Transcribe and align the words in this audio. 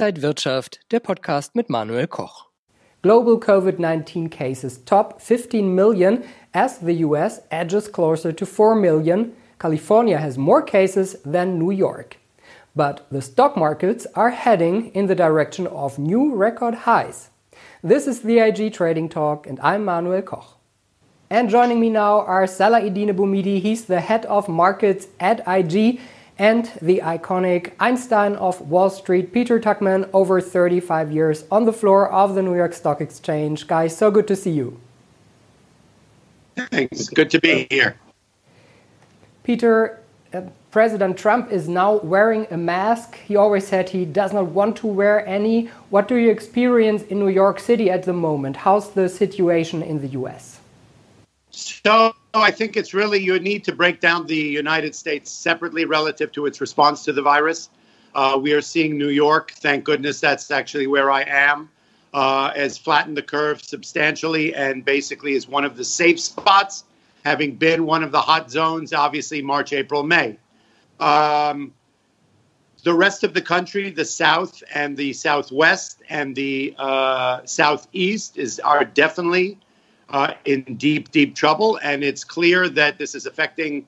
Inside 0.00 0.22
Wirtschaft, 0.22 0.80
der 0.92 1.00
Podcast 1.00 1.54
mit 1.54 1.68
Manuel 1.68 2.06
Koch. 2.06 2.46
Global 3.02 3.38
COVID 3.38 3.78
19 3.78 4.30
cases 4.30 4.82
top 4.86 5.20
15 5.20 5.74
million 5.74 6.24
as 6.54 6.78
the 6.78 7.04
US 7.04 7.42
edges 7.50 7.86
closer 7.86 8.32
to 8.32 8.46
4 8.46 8.76
million. 8.76 9.32
California 9.58 10.16
has 10.16 10.38
more 10.38 10.62
cases 10.62 11.18
than 11.22 11.58
New 11.58 11.70
York. 11.70 12.16
But 12.74 13.02
the 13.10 13.20
stock 13.20 13.58
markets 13.58 14.06
are 14.14 14.30
heading 14.30 14.90
in 14.94 15.06
the 15.06 15.14
direction 15.14 15.66
of 15.66 15.98
new 15.98 16.34
record 16.34 16.86
highs. 16.86 17.28
This 17.84 18.06
is 18.06 18.22
the 18.22 18.38
IG 18.38 18.72
Trading 18.72 19.10
Talk, 19.10 19.46
and 19.46 19.60
I'm 19.60 19.84
Manuel 19.84 20.22
Koch. 20.22 20.56
And 21.28 21.50
joining 21.50 21.78
me 21.78 21.90
now 21.90 22.20
are 22.20 22.46
Salah 22.46 22.80
Eddine 22.80 23.14
Bouhmidi. 23.14 23.60
He's 23.60 23.84
the 23.84 24.00
head 24.00 24.24
of 24.24 24.48
markets 24.48 25.08
at 25.20 25.46
IG 25.46 26.00
and 26.40 26.72
the 26.80 27.02
iconic 27.04 27.72
Einstein 27.78 28.34
of 28.36 28.62
Wall 28.62 28.88
Street, 28.88 29.30
Peter 29.30 29.60
Tuchman, 29.60 30.08
over 30.14 30.40
35 30.40 31.12
years 31.12 31.44
on 31.50 31.66
the 31.66 31.72
floor 31.72 32.10
of 32.10 32.34
the 32.34 32.42
New 32.42 32.56
York 32.56 32.72
Stock 32.72 33.02
Exchange. 33.02 33.66
Guys, 33.66 33.94
so 33.94 34.10
good 34.10 34.26
to 34.26 34.34
see 34.34 34.52
you. 34.52 34.80
Thanks. 36.56 37.10
Good 37.10 37.30
to 37.32 37.40
be 37.40 37.66
here. 37.68 37.94
Peter, 39.42 40.00
uh, 40.32 40.40
President 40.70 41.18
Trump 41.18 41.52
is 41.52 41.68
now 41.68 41.96
wearing 41.96 42.46
a 42.50 42.56
mask. 42.56 43.16
He 43.16 43.36
always 43.36 43.66
said 43.66 43.90
he 43.90 44.06
does 44.06 44.32
not 44.32 44.46
want 44.46 44.76
to 44.76 44.86
wear 44.86 45.26
any. 45.26 45.66
What 45.90 46.08
do 46.08 46.14
you 46.14 46.30
experience 46.30 47.02
in 47.02 47.18
New 47.18 47.28
York 47.28 47.60
City 47.60 47.90
at 47.90 48.04
the 48.04 48.14
moment? 48.14 48.56
How's 48.56 48.92
the 48.92 49.10
situation 49.10 49.82
in 49.82 50.00
the 50.00 50.08
US? 50.20 50.58
So, 51.50 52.14
I 52.32 52.50
think 52.52 52.76
it's 52.76 52.94
really 52.94 53.18
you 53.18 53.38
need 53.40 53.64
to 53.64 53.74
break 53.74 54.00
down 54.00 54.26
the 54.26 54.36
United 54.36 54.94
States 54.94 55.30
separately 55.30 55.84
relative 55.84 56.30
to 56.32 56.46
its 56.46 56.60
response 56.60 57.04
to 57.04 57.12
the 57.12 57.22
virus. 57.22 57.70
Uh, 58.14 58.38
we 58.40 58.52
are 58.52 58.60
seeing 58.60 58.96
New 58.96 59.08
York, 59.08 59.52
thank 59.52 59.84
goodness 59.84 60.20
that's 60.20 60.50
actually 60.50 60.86
where 60.86 61.10
I 61.10 61.22
am, 61.22 61.68
uh, 62.14 62.52
has 62.52 62.78
flattened 62.78 63.16
the 63.16 63.22
curve 63.22 63.62
substantially 63.62 64.54
and 64.54 64.84
basically 64.84 65.34
is 65.34 65.48
one 65.48 65.64
of 65.64 65.76
the 65.76 65.84
safe 65.84 66.20
spots, 66.20 66.84
having 67.24 67.56
been 67.56 67.84
one 67.84 68.02
of 68.02 68.12
the 68.12 68.20
hot 68.20 68.50
zones, 68.50 68.92
obviously, 68.92 69.42
March, 69.42 69.72
April, 69.72 70.02
May. 70.02 70.38
Um, 71.00 71.72
the 72.82 72.94
rest 72.94 73.24
of 73.24 73.34
the 73.34 73.42
country, 73.42 73.90
the 73.90 74.04
South 74.04 74.62
and 74.74 74.96
the 74.96 75.12
Southwest 75.12 76.02
and 76.08 76.34
the 76.34 76.74
uh, 76.78 77.44
Southeast, 77.44 78.38
is 78.38 78.58
are 78.60 78.84
definitely 78.84 79.58
uh, 80.10 80.34
in 80.44 80.62
deep, 80.76 81.10
deep 81.10 81.34
trouble. 81.34 81.78
And 81.82 82.02
it's 82.02 82.24
clear 82.24 82.68
that 82.68 82.98
this 82.98 83.14
is 83.14 83.26
affecting 83.26 83.86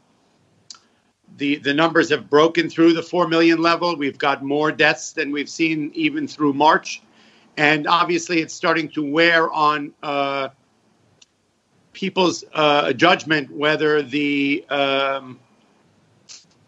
the 1.38 1.56
the 1.56 1.72
numbers 1.72 2.10
have 2.10 2.28
broken 2.28 2.68
through 2.68 2.92
the 2.92 3.02
four 3.02 3.26
million 3.26 3.60
level. 3.60 3.96
We've 3.96 4.18
got 4.18 4.42
more 4.42 4.70
deaths 4.70 5.12
than 5.12 5.30
we've 5.30 5.48
seen 5.48 5.90
even 5.94 6.28
through 6.28 6.52
March, 6.52 7.02
and 7.56 7.86
obviously 7.86 8.40
it's 8.40 8.54
starting 8.54 8.88
to 8.90 9.02
wear 9.02 9.50
on 9.50 9.94
uh, 10.02 10.48
people's 11.92 12.44
uh, 12.52 12.92
judgment 12.92 13.50
whether 13.50 14.02
the 14.02 14.64
um, 14.68 15.38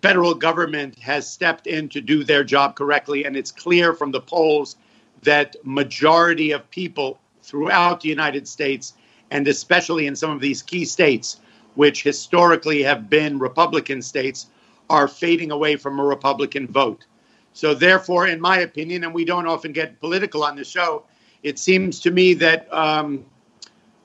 federal 0.02 0.34
government 0.34 0.98
has 0.98 1.30
stepped 1.30 1.66
in 1.66 1.88
to 1.88 2.00
do 2.00 2.24
their 2.24 2.44
job 2.44 2.76
correctly. 2.76 3.24
And 3.24 3.36
it's 3.36 3.52
clear 3.52 3.94
from 3.94 4.10
the 4.10 4.20
polls 4.20 4.76
that 5.22 5.56
majority 5.62 6.52
of 6.52 6.68
people 6.70 7.18
throughout 7.42 8.00
the 8.00 8.08
United 8.08 8.46
States 8.46 8.94
and 9.34 9.48
especially 9.48 10.06
in 10.06 10.14
some 10.14 10.30
of 10.30 10.40
these 10.40 10.62
key 10.62 10.84
states, 10.84 11.40
which 11.74 12.04
historically 12.04 12.84
have 12.84 13.10
been 13.10 13.36
Republican 13.36 14.00
states, 14.00 14.46
are 14.88 15.08
fading 15.08 15.50
away 15.50 15.74
from 15.74 15.98
a 15.98 16.04
Republican 16.04 16.68
vote. 16.68 17.04
So, 17.52 17.74
therefore, 17.74 18.28
in 18.28 18.40
my 18.40 18.60
opinion, 18.60 19.02
and 19.02 19.12
we 19.12 19.24
don't 19.24 19.48
often 19.48 19.72
get 19.72 19.98
political 19.98 20.44
on 20.44 20.54
the 20.54 20.64
show, 20.64 21.02
it 21.42 21.58
seems 21.58 21.98
to 22.00 22.12
me 22.12 22.34
that 22.34 22.72
um, 22.72 23.24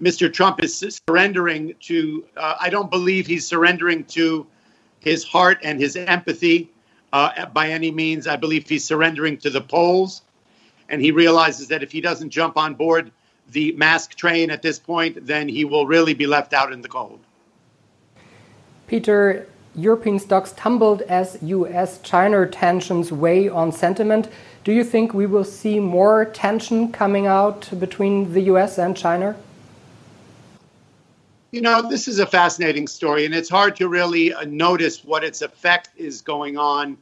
Mr. 0.02 0.34
Trump 0.34 0.64
is 0.64 1.00
surrendering 1.08 1.76
to, 1.82 2.26
uh, 2.36 2.56
I 2.60 2.72
don't 2.72 2.90
believe 2.90 3.28
he's 3.28 3.46
surrendering 3.46 4.06
to 4.06 4.48
his 5.00 5.24
heart 5.24 5.60
and 5.62 5.80
his 5.80 5.96
empathy 5.96 6.72
uh, 7.14 7.46
by 7.48 7.70
any 7.70 7.92
means. 7.92 8.26
I 8.26 8.36
believe 8.36 8.68
he's 8.68 8.84
surrendering 8.84 9.38
to 9.38 9.52
the 9.52 9.62
polls. 9.62 10.24
And 10.90 11.00
he 11.00 11.12
realizes 11.12 11.68
that 11.68 11.84
if 11.84 11.92
he 11.92 12.02
doesn't 12.02 12.32
jump 12.32 12.58
on 12.58 12.74
board 12.74 13.12
the 13.52 13.72
mask 13.74 14.16
train 14.16 14.52
at 14.52 14.62
this 14.62 14.80
point, 14.80 15.26
then 15.26 15.48
he 15.48 15.66
will 15.66 15.88
really 15.88 16.14
be 16.14 16.28
left 16.28 16.54
out 16.54 16.72
in 16.72 16.82
the 16.82 16.88
cold. 16.88 17.20
Peter, 18.88 19.48
European 19.76 20.20
stocks 20.20 20.54
tumbled 20.58 21.02
as 21.04 21.38
US 21.42 22.00
China 22.02 22.46
tensions 22.48 23.12
weigh 23.12 23.48
on 23.48 23.72
sentiment. 23.72 24.30
Do 24.64 24.72
you 24.72 24.84
think 24.84 25.14
we 25.14 25.26
will 25.26 25.44
see 25.44 25.80
more 25.80 26.26
tension 26.26 26.92
coming 26.92 27.28
out 27.28 27.70
between 27.80 28.34
the 28.34 28.42
US 28.54 28.78
and 28.78 28.96
China? 28.96 29.36
You 31.52 31.62
know, 31.62 31.88
this 31.90 32.08
is 32.08 32.20
a 32.20 32.28
fascinating 32.28 32.88
story, 32.88 33.26
and 33.26 33.34
it's 33.34 33.50
hard 33.50 33.76
to 33.78 33.88
really 33.88 34.34
uh, 34.34 34.46
notice 34.46 35.04
what 35.04 35.24
its 35.24 35.42
effect 35.42 35.90
is 35.98 36.22
going 36.22 36.58
on, 36.58 36.98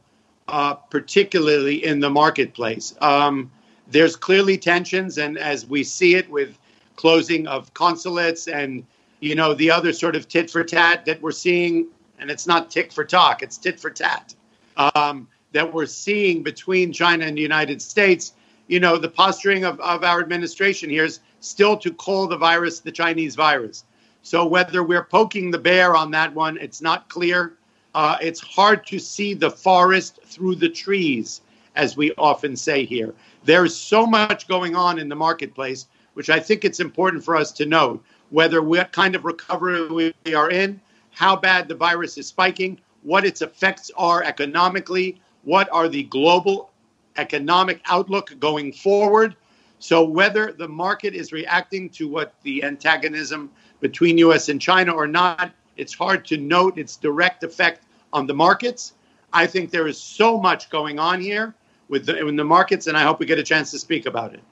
uh, 0.46 0.74
particularly 0.74 1.84
in 1.84 2.00
the 2.00 2.08
marketplace. 2.08 2.94
Um, 3.02 3.50
there's 3.90 4.16
clearly 4.16 4.58
tensions, 4.58 5.18
and 5.18 5.38
as 5.38 5.66
we 5.66 5.84
see 5.84 6.14
it 6.14 6.28
with 6.30 6.58
closing 6.96 7.46
of 7.46 7.72
consulates 7.74 8.48
and 8.48 8.84
you 9.20 9.34
know 9.34 9.54
the 9.54 9.70
other 9.70 9.92
sort 9.92 10.16
of 10.16 10.28
tit 10.28 10.50
for 10.50 10.64
tat 10.64 11.04
that 11.06 11.20
we're 11.22 11.32
seeing, 11.32 11.86
and 12.18 12.30
it's 12.30 12.46
not 12.46 12.70
tick 12.70 12.92
for 12.92 13.04
talk, 13.04 13.42
it's 13.42 13.56
tit 13.56 13.78
for 13.80 13.90
tat 13.90 14.34
um, 14.76 15.28
that 15.52 15.72
we're 15.72 15.86
seeing 15.86 16.42
between 16.42 16.92
China 16.92 17.24
and 17.24 17.36
the 17.36 17.42
United 17.42 17.82
States. 17.82 18.34
You 18.66 18.80
know, 18.80 18.98
the 18.98 19.08
posturing 19.08 19.64
of, 19.64 19.80
of 19.80 20.04
our 20.04 20.20
administration 20.20 20.90
here 20.90 21.04
is 21.04 21.20
still 21.40 21.76
to 21.78 21.92
call 21.92 22.26
the 22.26 22.36
virus 22.36 22.80
the 22.80 22.92
Chinese 22.92 23.34
virus. 23.34 23.84
So 24.22 24.46
whether 24.46 24.82
we're 24.82 25.04
poking 25.04 25.50
the 25.50 25.58
bear 25.58 25.96
on 25.96 26.10
that 26.10 26.34
one, 26.34 26.58
it's 26.58 26.82
not 26.82 27.08
clear. 27.08 27.54
Uh, 27.94 28.18
it's 28.20 28.40
hard 28.40 28.86
to 28.86 28.98
see 28.98 29.34
the 29.34 29.50
forest 29.50 30.20
through 30.24 30.56
the 30.56 30.68
trees, 30.68 31.40
as 31.78 31.96
we 31.96 32.12
often 32.18 32.56
say 32.56 32.84
here. 32.84 33.14
There's 33.44 33.74
so 33.74 34.04
much 34.04 34.48
going 34.48 34.74
on 34.74 34.98
in 34.98 35.08
the 35.08 35.14
marketplace, 35.14 35.86
which 36.14 36.28
I 36.28 36.40
think 36.40 36.64
it's 36.64 36.80
important 36.80 37.24
for 37.24 37.36
us 37.36 37.52
to 37.52 37.66
note 37.66 38.04
whether 38.30 38.60
what 38.60 38.92
kind 38.92 39.14
of 39.14 39.24
recovery 39.24 40.12
we 40.24 40.34
are 40.34 40.50
in, 40.50 40.80
how 41.12 41.36
bad 41.36 41.68
the 41.68 41.76
virus 41.76 42.18
is 42.18 42.26
spiking, 42.26 42.78
what 43.04 43.24
its 43.24 43.42
effects 43.42 43.90
are 43.96 44.24
economically, 44.24 45.20
what 45.44 45.68
are 45.72 45.88
the 45.88 46.02
global 46.02 46.70
economic 47.16 47.80
outlook 47.86 48.34
going 48.40 48.72
forward. 48.72 49.36
So, 49.78 50.02
whether 50.02 50.52
the 50.52 50.68
market 50.68 51.14
is 51.14 51.32
reacting 51.32 51.88
to 51.90 52.08
what 52.08 52.34
the 52.42 52.64
antagonism 52.64 53.50
between 53.80 54.18
US 54.18 54.48
and 54.48 54.60
China 54.60 54.92
or 54.92 55.06
not, 55.06 55.52
it's 55.76 55.94
hard 55.94 56.24
to 56.26 56.36
note 56.36 56.76
its 56.76 56.96
direct 56.96 57.44
effect 57.44 57.84
on 58.12 58.26
the 58.26 58.34
markets. 58.34 58.94
I 59.32 59.46
think 59.46 59.70
there 59.70 59.86
is 59.86 60.00
so 60.00 60.40
much 60.40 60.70
going 60.70 60.98
on 60.98 61.20
here 61.20 61.54
with 61.88 62.06
the, 62.06 62.26
in 62.26 62.36
the 62.36 62.44
markets, 62.44 62.86
and 62.86 62.96
I 62.96 63.02
hope 63.02 63.18
we 63.18 63.26
get 63.26 63.38
a 63.38 63.42
chance 63.42 63.70
to 63.72 63.78
speak 63.78 64.06
about 64.06 64.34
it. 64.34 64.42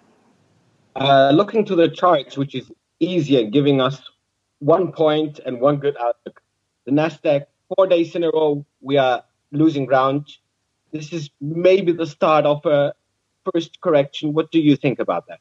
Uh, 0.94 1.30
looking 1.34 1.64
to 1.66 1.76
the 1.76 1.88
charts, 1.88 2.36
which 2.36 2.54
is 2.54 2.70
easier, 3.00 3.44
giving 3.44 3.80
us 3.80 4.00
one 4.60 4.92
point 4.92 5.40
and 5.44 5.60
one 5.60 5.76
good 5.76 5.96
outlook. 6.00 6.40
The 6.86 6.92
Nasdaq, 6.92 7.46
four 7.76 7.86
days 7.86 8.14
in 8.14 8.24
a 8.24 8.30
row, 8.30 8.64
we 8.80 8.96
are 8.96 9.22
losing 9.52 9.84
ground. 9.84 10.26
This 10.92 11.12
is 11.12 11.30
maybe 11.40 11.92
the 11.92 12.06
start 12.06 12.46
of 12.46 12.64
a 12.64 12.94
first 13.52 13.80
correction. 13.80 14.32
What 14.32 14.50
do 14.50 14.58
you 14.58 14.76
think 14.76 14.98
about 14.98 15.26
that? 15.28 15.40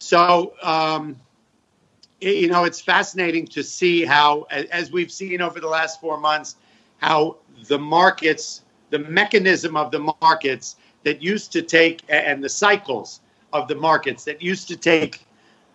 So, 0.00 0.54
um, 0.62 1.16
you 2.20 2.48
know, 2.48 2.64
it's 2.64 2.80
fascinating 2.80 3.46
to 3.48 3.62
see 3.62 4.04
how, 4.04 4.42
as 4.50 4.90
we've 4.90 5.12
seen 5.12 5.40
over 5.40 5.60
the 5.60 5.68
last 5.68 6.00
four 6.00 6.18
months, 6.18 6.56
how 6.98 7.36
the 7.68 7.78
markets 7.78 8.62
the 8.90 8.98
mechanism 8.98 9.76
of 9.76 9.90
the 9.90 10.14
markets 10.20 10.76
that 11.04 11.22
used 11.22 11.52
to 11.52 11.62
take 11.62 12.02
and 12.08 12.42
the 12.42 12.48
cycles 12.48 13.20
of 13.52 13.68
the 13.68 13.74
markets 13.74 14.24
that 14.24 14.42
used 14.42 14.68
to 14.68 14.76
take 14.76 15.24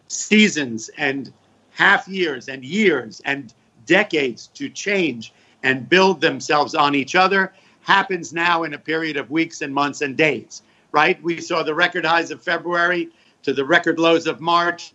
seasons 0.07 0.89
and 0.97 1.33
half 1.71 2.07
years 2.07 2.47
and 2.47 2.63
years 2.63 3.21
and 3.25 3.53
decades 3.85 4.47
to 4.47 4.69
change 4.69 5.33
and 5.63 5.89
build 5.89 6.21
themselves 6.21 6.75
on 6.75 6.95
each 6.95 7.15
other 7.15 7.53
happens 7.81 8.33
now 8.33 8.63
in 8.63 8.73
a 8.73 8.77
period 8.77 9.17
of 9.17 9.31
weeks 9.31 9.61
and 9.61 9.73
months 9.73 10.01
and 10.01 10.15
days 10.15 10.61
right? 10.95 11.21
We 11.21 11.41
saw 11.41 11.61
the 11.61 11.75
record 11.75 12.05
highs 12.05 12.31
of 12.31 12.41
february 12.41 13.09
to 13.43 13.51
the 13.51 13.65
record 13.65 13.99
lows 13.99 14.27
of 14.27 14.39
march. 14.39 14.93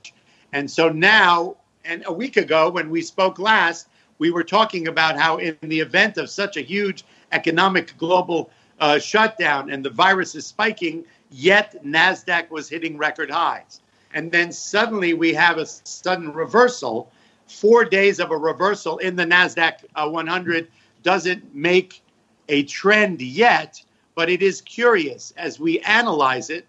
And 0.55 0.69
so 0.69 0.89
now 0.89 1.57
and 1.85 2.03
a 2.07 2.13
week 2.13 2.39
ago 2.39 2.71
when 2.71 2.89
we 2.89 3.03
spoke 3.03 3.39
last 3.39 3.87
we 4.19 4.31
were 4.31 4.45
talking 4.45 4.89
about 4.89 5.19
how 5.19 5.37
in 5.37 5.57
the 5.63 5.81
event 5.81 6.17
of 6.17 6.31
such 6.31 6.57
a 6.57 6.63
huge 6.63 7.05
economic 7.33 7.97
global 7.99 8.51
uh, 8.81 8.99
shutdown 8.99 9.71
and 9.71 9.85
the 9.85 9.91
virus 9.91 10.35
is 10.35 10.47
spiking, 10.47 11.05
yet 11.31 11.83
NASDAQ 11.85 12.51
was 12.51 12.69
hitting 12.69 12.97
record 12.97 13.31
highs. 13.31 13.81
And 14.15 14.33
then 14.33 14.51
suddenly 14.53 15.15
we 15.15 15.33
have 15.35 15.59
a 15.59 15.67
sudden 15.67 16.33
reversal. 16.33 17.13
Four 17.47 17.85
days 17.85 18.21
of 18.21 18.31
a 18.31 18.37
reversal 18.37 18.99
in 18.99 19.17
the 19.17 19.25
NASDAQ 19.25 19.85
uh, 19.95 20.09
100 20.09 20.69
doesn't 21.03 21.55
make 21.55 22.03
a 22.49 22.65
trend 22.65 23.21
yet, 23.21 23.83
but 24.15 24.29
it 24.29 24.43
is 24.43 24.61
curious 24.61 25.33
as 25.37 25.61
we 25.61 25.81
analyze 25.81 26.51
it 26.51 26.67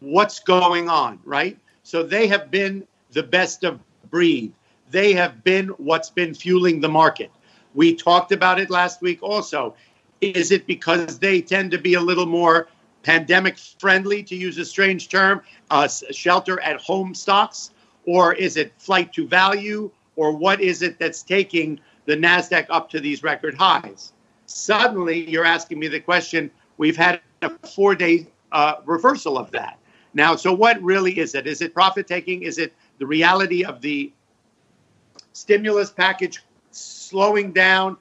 what's 0.00 0.40
going 0.40 0.88
on, 0.88 1.18
right? 1.24 1.58
So 1.82 2.02
they 2.02 2.26
have 2.26 2.50
been 2.50 2.86
the 3.12 3.22
best 3.22 3.64
of 3.64 3.78
breed. 4.10 4.52
They 4.90 5.12
have 5.12 5.44
been 5.44 5.68
what's 5.68 6.10
been 6.10 6.34
fueling 6.34 6.80
the 6.80 6.88
market. 6.88 7.30
We 7.74 7.94
talked 7.94 8.32
about 8.32 8.60
it 8.60 8.70
last 8.70 9.00
week 9.00 9.22
also. 9.22 9.74
Is 10.20 10.52
it 10.52 10.66
because 10.66 11.18
they 11.18 11.40
tend 11.40 11.70
to 11.72 11.78
be 11.78 11.94
a 11.94 12.00
little 12.00 12.26
more 12.26 12.68
pandemic 13.02 13.58
friendly, 13.58 14.22
to 14.22 14.36
use 14.36 14.58
a 14.58 14.64
strange 14.64 15.08
term, 15.08 15.42
uh, 15.70 15.88
shelter 15.88 16.60
at 16.60 16.80
home 16.80 17.14
stocks? 17.14 17.70
Or 18.06 18.34
is 18.34 18.56
it 18.56 18.72
flight 18.78 19.12
to 19.14 19.26
value? 19.26 19.90
Or 20.16 20.32
what 20.32 20.60
is 20.60 20.82
it 20.82 20.98
that's 20.98 21.22
taking 21.22 21.80
the 22.06 22.16
NASDAQ 22.16 22.66
up 22.68 22.90
to 22.90 23.00
these 23.00 23.22
record 23.22 23.54
highs? 23.54 24.12
Suddenly, 24.46 25.28
you're 25.30 25.44
asking 25.44 25.78
me 25.78 25.88
the 25.88 26.00
question 26.00 26.50
we've 26.76 26.96
had 26.96 27.20
a 27.42 27.50
four 27.68 27.94
day 27.94 28.26
uh, 28.52 28.76
reversal 28.84 29.38
of 29.38 29.50
that. 29.52 29.78
Now, 30.14 30.36
so 30.36 30.52
what 30.52 30.80
really 30.82 31.18
is 31.18 31.34
it? 31.34 31.46
Is 31.46 31.62
it 31.62 31.72
profit 31.72 32.06
taking? 32.06 32.42
Is 32.42 32.58
it 32.58 32.74
the 32.98 33.06
reality 33.06 33.64
of 33.64 33.80
the 33.80 34.12
stimulus 35.32 35.90
package 35.90 36.42
slowing 36.78 37.52
down? 37.52 37.96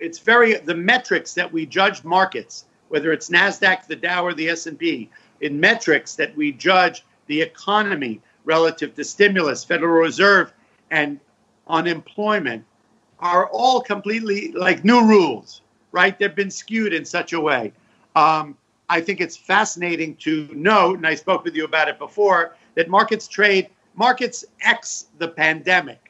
It's 0.00 0.18
very 0.18 0.54
the 0.54 0.74
metrics 0.74 1.34
that 1.34 1.52
we 1.52 1.66
judge 1.66 2.04
markets, 2.04 2.64
whether 2.88 3.12
it's 3.12 3.30
Nasdaq, 3.30 3.86
the 3.86 3.96
Dow, 3.96 4.24
or 4.24 4.34
the 4.34 4.48
S 4.48 4.66
and 4.66 4.78
P, 4.78 5.10
in 5.40 5.60
metrics 5.60 6.14
that 6.16 6.36
we 6.36 6.52
judge 6.52 7.04
the 7.26 7.40
economy 7.40 8.20
relative 8.44 8.94
to 8.94 9.04
stimulus, 9.04 9.64
Federal 9.64 10.00
Reserve, 10.00 10.52
and 10.90 11.20
unemployment 11.68 12.64
are 13.18 13.46
all 13.48 13.80
completely 13.80 14.52
like 14.52 14.84
new 14.84 15.02
rules, 15.04 15.62
right? 15.92 16.18
They've 16.18 16.34
been 16.34 16.50
skewed 16.50 16.92
in 16.92 17.04
such 17.04 17.32
a 17.32 17.40
way. 17.40 17.72
Um, 18.14 18.56
I 18.88 19.00
think 19.00 19.20
it's 19.20 19.36
fascinating 19.36 20.16
to 20.16 20.48
note, 20.52 20.98
and 20.98 21.06
I 21.06 21.14
spoke 21.14 21.44
with 21.44 21.56
you 21.56 21.64
about 21.64 21.88
it 21.88 21.98
before, 21.98 22.54
that 22.74 22.88
markets 22.88 23.26
trade, 23.26 23.68
markets 23.94 24.44
X 24.60 25.06
the 25.18 25.28
pandemic, 25.28 26.05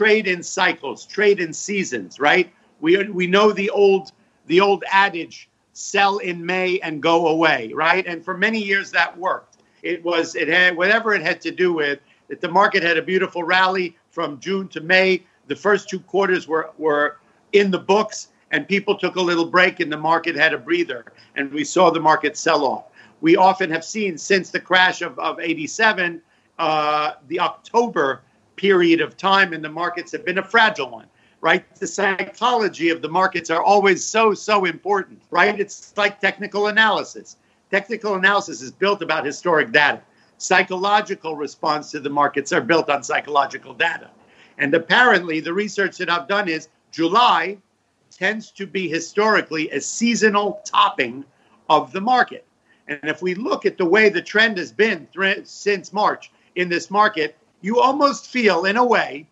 trade 0.00 0.26
in 0.26 0.42
cycles, 0.42 1.04
trade 1.04 1.40
in 1.40 1.52
seasons, 1.52 2.18
right? 2.18 2.50
We, 2.80 3.04
we 3.10 3.26
know 3.26 3.52
the 3.52 3.68
old, 3.68 4.12
the 4.46 4.58
old 4.58 4.82
adage, 4.90 5.50
sell 5.74 6.16
in 6.16 6.46
May 6.46 6.80
and 6.80 7.02
go 7.02 7.26
away, 7.26 7.70
right? 7.74 8.06
And 8.06 8.24
for 8.24 8.34
many 8.34 8.62
years 8.62 8.90
that 8.92 9.14
worked. 9.18 9.58
It 9.82 10.02
was, 10.02 10.34
it 10.36 10.48
had, 10.48 10.74
whatever 10.74 11.12
it 11.12 11.20
had 11.20 11.42
to 11.42 11.50
do 11.50 11.74
with, 11.74 11.98
that 12.28 12.40
the 12.40 12.48
market 12.48 12.82
had 12.82 12.96
a 12.96 13.02
beautiful 13.02 13.44
rally 13.44 13.94
from 14.10 14.40
June 14.40 14.68
to 14.68 14.80
May. 14.80 15.22
The 15.48 15.56
first 15.56 15.90
two 15.90 16.00
quarters 16.00 16.48
were, 16.48 16.70
were 16.78 17.18
in 17.52 17.70
the 17.70 17.78
books 17.78 18.28
and 18.52 18.66
people 18.66 18.96
took 18.96 19.16
a 19.16 19.20
little 19.20 19.44
break 19.44 19.80
and 19.80 19.92
the 19.92 19.98
market 19.98 20.34
had 20.34 20.54
a 20.54 20.58
breather 20.58 21.12
and 21.36 21.52
we 21.52 21.62
saw 21.62 21.90
the 21.90 22.00
market 22.00 22.38
sell 22.38 22.64
off. 22.64 22.84
We 23.20 23.36
often 23.36 23.68
have 23.68 23.84
seen 23.84 24.16
since 24.16 24.48
the 24.48 24.60
crash 24.60 25.02
of, 25.02 25.18
of 25.18 25.38
87, 25.40 26.22
uh, 26.58 27.12
the 27.28 27.40
October 27.40 28.22
period 28.60 29.00
of 29.00 29.16
time 29.16 29.54
in 29.54 29.62
the 29.62 29.68
markets 29.70 30.12
have 30.12 30.22
been 30.26 30.36
a 30.36 30.44
fragile 30.44 30.90
one, 30.90 31.06
right? 31.40 31.64
The 31.76 31.86
psychology 31.86 32.90
of 32.90 33.00
the 33.00 33.08
markets 33.08 33.48
are 33.48 33.62
always 33.62 34.04
so, 34.04 34.34
so 34.34 34.66
important, 34.66 35.22
right? 35.30 35.58
It's 35.58 35.96
like 35.96 36.20
technical 36.20 36.66
analysis. 36.66 37.38
Technical 37.70 38.16
analysis 38.16 38.60
is 38.60 38.70
built 38.70 39.00
about 39.00 39.24
historic 39.24 39.72
data. 39.72 40.02
Psychological 40.36 41.36
response 41.36 41.90
to 41.92 42.00
the 42.00 42.10
markets 42.10 42.52
are 42.52 42.60
built 42.60 42.90
on 42.90 43.02
psychological 43.02 43.72
data. 43.72 44.10
And 44.58 44.74
apparently, 44.74 45.40
the 45.40 45.54
research 45.54 45.96
that 45.96 46.10
I've 46.10 46.28
done 46.28 46.46
is 46.46 46.68
July 46.92 47.56
tends 48.10 48.50
to 48.50 48.66
be 48.66 48.90
historically 48.90 49.70
a 49.70 49.80
seasonal 49.80 50.60
topping 50.66 51.24
of 51.70 51.92
the 51.92 52.00
market. 52.02 52.44
And 52.88 53.00
if 53.04 53.22
we 53.22 53.34
look 53.34 53.64
at 53.64 53.78
the 53.78 53.86
way 53.86 54.10
the 54.10 54.20
trend 54.20 54.58
has 54.58 54.70
been 54.70 55.08
th- 55.18 55.46
since 55.46 55.94
March 55.94 56.30
in 56.56 56.68
this 56.68 56.90
market, 56.90 57.38
you 57.60 57.80
almost 57.80 58.28
feel, 58.28 58.64
in 58.64 58.76
a 58.76 58.84
way, 58.84 59.26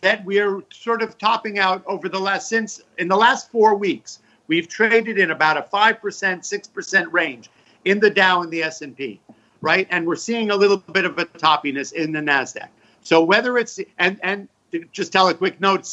that 0.00 0.24
we're 0.24 0.62
sort 0.72 1.02
of 1.02 1.16
topping 1.18 1.58
out 1.58 1.84
over 1.86 2.08
the 2.08 2.18
last 2.18 2.48
since 2.48 2.80
in 2.98 3.08
the 3.08 3.16
last 3.16 3.50
four 3.50 3.74
weeks. 3.74 4.20
We've 4.48 4.68
traded 4.68 5.18
in 5.18 5.30
about 5.30 5.56
a 5.56 5.62
five 5.62 6.00
percent, 6.00 6.44
six 6.44 6.66
percent 6.66 7.12
range 7.12 7.50
in 7.84 8.00
the 8.00 8.10
Dow 8.10 8.42
and 8.42 8.50
the 8.50 8.62
S 8.62 8.82
and 8.82 8.96
P, 8.96 9.20
right? 9.60 9.86
And 9.90 10.06
we're 10.06 10.16
seeing 10.16 10.50
a 10.50 10.56
little 10.56 10.78
bit 10.78 11.04
of 11.04 11.18
a 11.18 11.26
toppiness 11.26 11.92
in 11.92 12.12
the 12.12 12.20
Nasdaq. 12.20 12.68
So 13.02 13.22
whether 13.22 13.58
it's 13.58 13.78
and 13.98 14.18
and 14.22 14.48
just 14.92 15.12
tell 15.12 15.28
a 15.28 15.34
quick 15.34 15.60
note, 15.60 15.86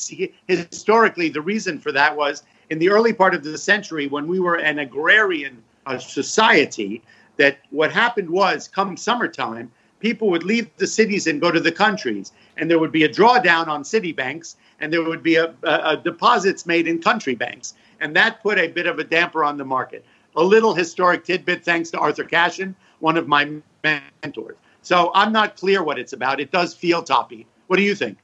historically, 0.48 1.30
the 1.30 1.42
reason 1.42 1.80
for 1.80 1.92
that 1.92 2.16
was 2.16 2.44
in 2.70 2.80
the 2.80 2.90
early 2.90 3.14
part 3.14 3.36
of 3.36 3.44
the 3.44 3.58
century 3.58 4.08
when 4.08 4.28
we 4.28 4.40
were 4.40 4.56
an 4.56 4.80
agrarian 4.80 5.62
uh, 5.86 5.98
society, 5.98 7.02
that 7.38 7.60
what 7.72 7.92
happened 7.92 8.30
was 8.30 8.68
come 8.68 8.96
summertime, 8.96 9.72
people 10.00 10.30
would 10.30 10.44
leave 10.44 10.70
the 10.78 10.88
cities 10.88 11.28
and 11.28 11.42
go 11.42 11.52
to 11.52 11.60
the 11.60 11.72
countries, 11.72 12.32
and 12.58 12.70
there 12.70 12.80
would 12.80 12.92
be 12.92 13.04
a 13.04 13.10
drawdown 13.10 13.68
on 13.68 13.84
city 13.84 14.12
banks, 14.12 14.56
and 14.80 14.92
there 14.92 15.04
would 15.04 15.24
be 15.24 15.36
a, 15.36 15.54
a, 15.64 15.80
a 15.92 15.98
deposits 15.98 16.66
made 16.66 16.88
in 16.88 17.02
country 17.02 17.36
banks, 17.36 17.74
and 18.00 18.16
that 18.16 18.42
put 18.42 18.58
a 18.58 18.68
bit 18.68 18.88
of 18.88 19.00
a 19.00 19.04
damper 19.04 19.44
on 19.44 19.58
the 19.58 19.66
market. 19.66 20.06
A 20.36 20.44
little 20.44 20.74
historic 20.74 21.26
tidbit, 21.26 21.66
thanks 21.66 21.90
to 21.92 22.00
Arthur 22.00 22.24
Cashin, 22.24 22.76
one 23.00 23.18
of 23.18 23.28
my 23.28 23.62
mentors. 23.84 24.58
So 24.82 25.12
I'm 25.14 25.34
not 25.34 25.58
clear 25.58 25.84
what 25.84 26.00
it's 26.00 26.14
about. 26.14 26.40
It 26.40 26.52
does 26.52 26.74
feel 26.74 27.04
toppy. 27.04 27.46
What 27.68 27.78
do 27.78 27.84
you 27.84 27.96
think? 27.96 28.18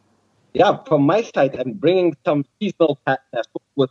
yeah, 0.56 0.78
from 0.88 1.04
my 1.04 1.22
side, 1.22 1.56
I'm 1.60 1.74
bringing 1.74 2.16
some 2.26 2.46
seasonal 2.60 2.98
patterns 3.06 3.48
with 3.76 3.90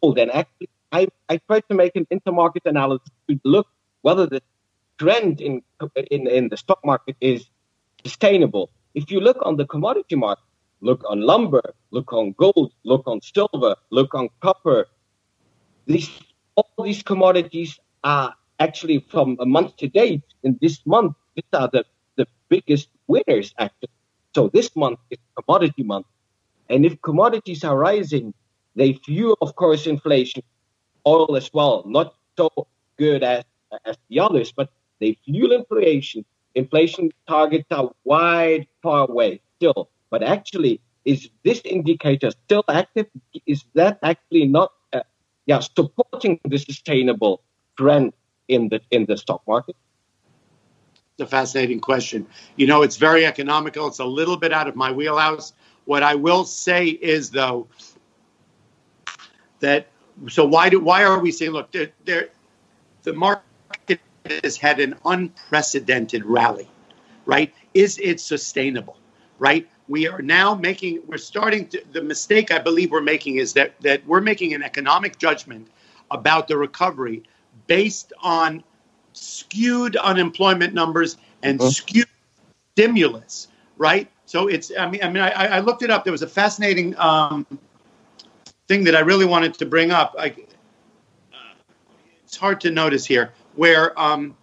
gold. 0.00 0.18
And 0.18 0.30
actually, 0.30 0.68
I, 0.92 1.08
I 1.30 1.38
tried 1.38 1.64
to 1.70 1.74
make 1.74 1.96
an 1.96 2.06
intermarket 2.12 2.66
analysis 2.66 3.08
to 3.30 3.40
look 3.44 3.66
whether 4.02 4.26
the 4.26 4.42
trend 4.98 5.40
in, 5.40 5.62
in, 6.10 6.26
in 6.26 6.48
the 6.48 6.56
stock 6.56 6.80
market 6.84 7.16
is 7.20 7.48
sustainable. 8.04 8.70
If 8.94 9.10
you 9.10 9.20
look 9.20 9.38
on 9.42 9.56
the 9.56 9.66
commodity 9.66 10.16
market, 10.16 10.44
look 10.80 11.02
on 11.08 11.20
lumber, 11.20 11.74
look 11.90 12.12
on 12.12 12.32
gold, 12.32 12.72
look 12.84 13.06
on 13.06 13.20
silver, 13.20 13.76
look 13.90 14.14
on 14.14 14.28
copper, 14.40 14.86
these, 15.86 16.10
all 16.54 16.84
these 16.84 17.02
commodities 17.02 17.78
are 18.04 18.34
actually 18.58 19.04
from 19.08 19.36
a 19.40 19.46
month 19.46 19.76
to 19.76 19.88
date. 19.88 20.22
In 20.42 20.58
this 20.60 20.84
month, 20.86 21.14
these 21.34 21.44
are 21.52 21.68
the, 21.72 21.84
the 22.16 22.26
biggest 22.48 22.88
winners, 23.06 23.54
actually. 23.58 23.90
So 24.34 24.48
this 24.52 24.74
month 24.76 24.98
is 25.10 25.18
commodity 25.36 25.82
month. 25.82 26.06
And 26.68 26.84
if 26.84 27.00
commodities 27.02 27.64
are 27.64 27.76
rising, 27.76 28.34
they 28.74 28.94
fuel, 28.94 29.36
of 29.40 29.54
course, 29.54 29.86
inflation. 29.86 30.42
Oil 31.06 31.36
as 31.36 31.50
well, 31.52 31.84
not 31.86 32.14
so 32.36 32.50
good 32.98 33.22
as, 33.22 33.44
as 33.84 33.96
the 34.08 34.20
others, 34.20 34.52
but 34.52 34.68
they 35.00 35.16
fuel 35.24 35.52
inflation. 35.52 36.24
Inflation 36.54 37.10
targets 37.28 37.66
are 37.70 37.90
wide, 38.04 38.66
far 38.82 39.08
away 39.08 39.40
still. 39.56 39.90
But 40.10 40.22
actually, 40.22 40.80
is 41.04 41.28
this 41.44 41.60
indicator 41.64 42.30
still 42.30 42.64
active? 42.68 43.06
Is 43.46 43.64
that 43.74 43.98
actually 44.02 44.46
not, 44.46 44.72
uh, 44.92 45.00
yeah, 45.46 45.60
supporting 45.60 46.40
the 46.44 46.58
sustainable 46.58 47.42
trend 47.76 48.12
in 48.48 48.68
the 48.68 48.80
in 48.90 49.06
the 49.06 49.16
stock 49.16 49.42
market? 49.46 49.76
It's 51.18 51.22
a 51.22 51.26
fascinating 51.26 51.80
question. 51.80 52.26
You 52.56 52.66
know, 52.66 52.82
it's 52.82 52.96
very 52.96 53.24
economical. 53.24 53.86
It's 53.86 54.00
a 54.00 54.04
little 54.04 54.36
bit 54.36 54.52
out 54.52 54.68
of 54.68 54.76
my 54.76 54.92
wheelhouse. 54.92 55.52
What 55.84 56.02
I 56.02 56.14
will 56.14 56.44
say 56.44 56.86
is, 56.86 57.30
though, 57.30 57.68
that 59.60 59.88
so 60.28 60.44
why 60.44 60.68
do 60.68 60.80
why 60.80 61.04
are 61.04 61.18
we 61.18 61.30
saying 61.30 61.52
look, 61.52 61.70
there, 61.72 61.90
there 62.04 62.28
the 63.02 63.12
market 63.12 63.44
has 64.44 64.56
had 64.56 64.80
an 64.80 64.96
unprecedented 65.04 66.24
rally, 66.24 66.68
right? 67.24 67.52
Is 67.74 67.98
it 67.98 68.20
sustainable, 68.20 68.96
right? 69.38 69.68
We 69.88 70.08
are 70.08 70.22
now 70.22 70.54
making 70.54 71.02
we're 71.06 71.18
starting 71.18 71.68
to 71.68 71.82
the 71.92 72.02
mistake 72.02 72.50
I 72.50 72.58
believe 72.58 72.90
we're 72.90 73.00
making 73.00 73.36
is 73.36 73.52
that 73.52 73.80
that 73.82 74.04
we're 74.06 74.20
making 74.20 74.52
an 74.54 74.62
economic 74.62 75.18
judgment 75.18 75.68
about 76.10 76.48
the 76.48 76.56
recovery 76.56 77.22
based 77.66 78.12
on 78.22 78.64
skewed 79.12 79.96
unemployment 79.96 80.74
numbers 80.74 81.16
and 81.42 81.60
uh-huh. 81.60 81.70
skewed 81.70 82.08
stimulus, 82.72 83.48
right? 83.78 84.10
So 84.26 84.48
it's, 84.48 84.72
I 84.76 84.90
mean, 84.90 85.02
I 85.02 85.08
mean, 85.08 85.22
I, 85.22 85.30
I 85.30 85.60
looked 85.60 85.82
it 85.82 85.90
up. 85.90 86.04
There 86.04 86.12
was 86.12 86.22
a 86.22 86.28
fascinating 86.28 86.96
um, 86.98 87.46
thing 88.68 88.84
that 88.84 88.94
I 88.94 89.00
really 89.00 89.24
wanted 89.24 89.54
to 89.54 89.66
bring 89.66 89.90
up. 89.90 90.14
I, 90.18 90.30
uh, 91.32 91.54
it's 92.24 92.36
hard 92.36 92.60
to 92.62 92.70
notice 92.70 93.06
here, 93.06 93.32
where 93.56 93.98
um, 94.00 94.36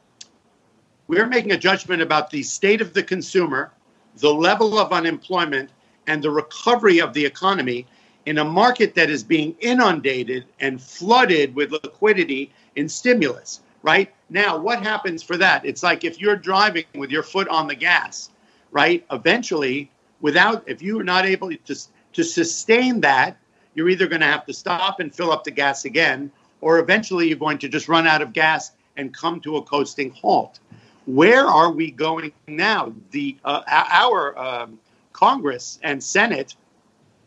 we're 1.07 1.27
making 1.27 1.51
a 1.51 1.57
judgment 1.57 2.01
about 2.01 2.29
the 2.29 2.43
state 2.43 2.81
of 2.81 2.93
the 2.93 3.03
consumer, 3.03 3.71
the 4.17 4.33
level 4.33 4.77
of 4.77 4.91
unemployment, 4.91 5.69
and 6.07 6.21
the 6.21 6.29
recovery 6.29 6.99
of 6.99 7.13
the 7.13 7.25
economy 7.25 7.87
in 8.25 8.37
a 8.37 8.43
market 8.43 8.95
that 8.95 9.09
is 9.09 9.23
being 9.23 9.55
inundated 9.59 10.45
and 10.59 10.81
flooded 10.81 11.55
with 11.55 11.71
liquidity 11.71 12.51
in 12.75 12.89
stimulus 12.89 13.61
right? 13.83 14.13
Now, 14.29 14.57
what 14.57 14.81
happens 14.81 15.21
for 15.21 15.37
that? 15.37 15.63
It's 15.65 15.83
like 15.83 16.03
if 16.03 16.19
you're 16.19 16.37
driving 16.37 16.85
with 16.95 17.11
your 17.11 17.21
foot 17.21 17.47
on 17.49 17.67
the 17.67 17.75
gas, 17.75 18.31
right? 18.71 19.05
Eventually, 19.11 19.91
without 20.21 20.63
if 20.65 20.81
you 20.81 20.99
are 20.99 21.03
not 21.03 21.25
able 21.25 21.51
to 21.51 21.75
to 22.13 22.23
sustain 22.23 23.01
that, 23.01 23.37
you're 23.75 23.89
either 23.89 24.07
going 24.07 24.21
to 24.21 24.27
have 24.27 24.45
to 24.45 24.53
stop 24.53 24.99
and 24.99 25.13
fill 25.13 25.31
up 25.31 25.43
the 25.43 25.51
gas 25.51 25.85
again, 25.85 26.31
or 26.61 26.79
eventually 26.79 27.27
you're 27.27 27.37
going 27.37 27.57
to 27.59 27.69
just 27.69 27.87
run 27.87 28.07
out 28.07 28.21
of 28.21 28.33
gas 28.33 28.71
and 28.97 29.13
come 29.13 29.39
to 29.41 29.57
a 29.57 29.61
coasting 29.61 30.11
halt. 30.11 30.59
Where 31.05 31.45
are 31.45 31.71
we 31.71 31.91
going 31.91 32.31
now? 32.47 32.93
The 33.11 33.37
uh, 33.43 33.61
our 33.67 34.37
um, 34.37 34.79
Congress 35.11 35.79
and 35.83 36.01
Senate 36.01 36.55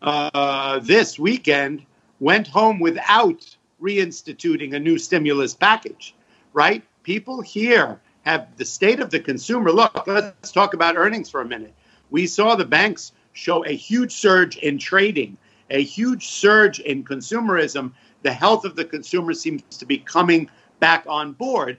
uh, 0.02 0.78
this 0.80 1.18
weekend 1.18 1.85
went 2.20 2.46
home 2.46 2.80
without 2.80 3.56
reinstituting 3.82 4.75
a 4.75 4.78
new 4.78 4.99
stimulus 4.99 5.54
package. 5.54 6.14
Right? 6.52 6.82
People 7.02 7.42
here 7.42 8.00
have 8.23 8.49
the 8.56 8.64
state 8.64 9.00
of 9.00 9.11
the 9.11 9.20
consumer. 9.20 9.70
Look, 9.70 10.06
let's 10.06 10.50
talk 10.50 10.75
about 10.75 10.96
earnings 10.96 11.30
for 11.30 11.42
a 11.42 11.44
minute. 11.44 11.75
We 12.11 12.26
saw 12.26 12.56
the 12.56 12.64
banks 12.64 13.12
show 13.35 13.64
a 13.64 13.76
huge 13.76 14.12
surge 14.12 14.56
in 14.56 14.78
trading, 14.78 15.37
a 15.70 15.82
huge 15.82 16.28
surge 16.28 16.80
in 16.80 17.04
consumerism. 17.04 17.92
The 18.23 18.32
health 18.32 18.64
of 18.64 18.75
the 18.75 18.85
consumer 18.85 19.35
seems 19.35 19.62
to 19.78 19.87
be 19.87 19.99
coming 19.99 20.49
back 20.80 21.04
on 21.09 21.33
board. 21.33 21.78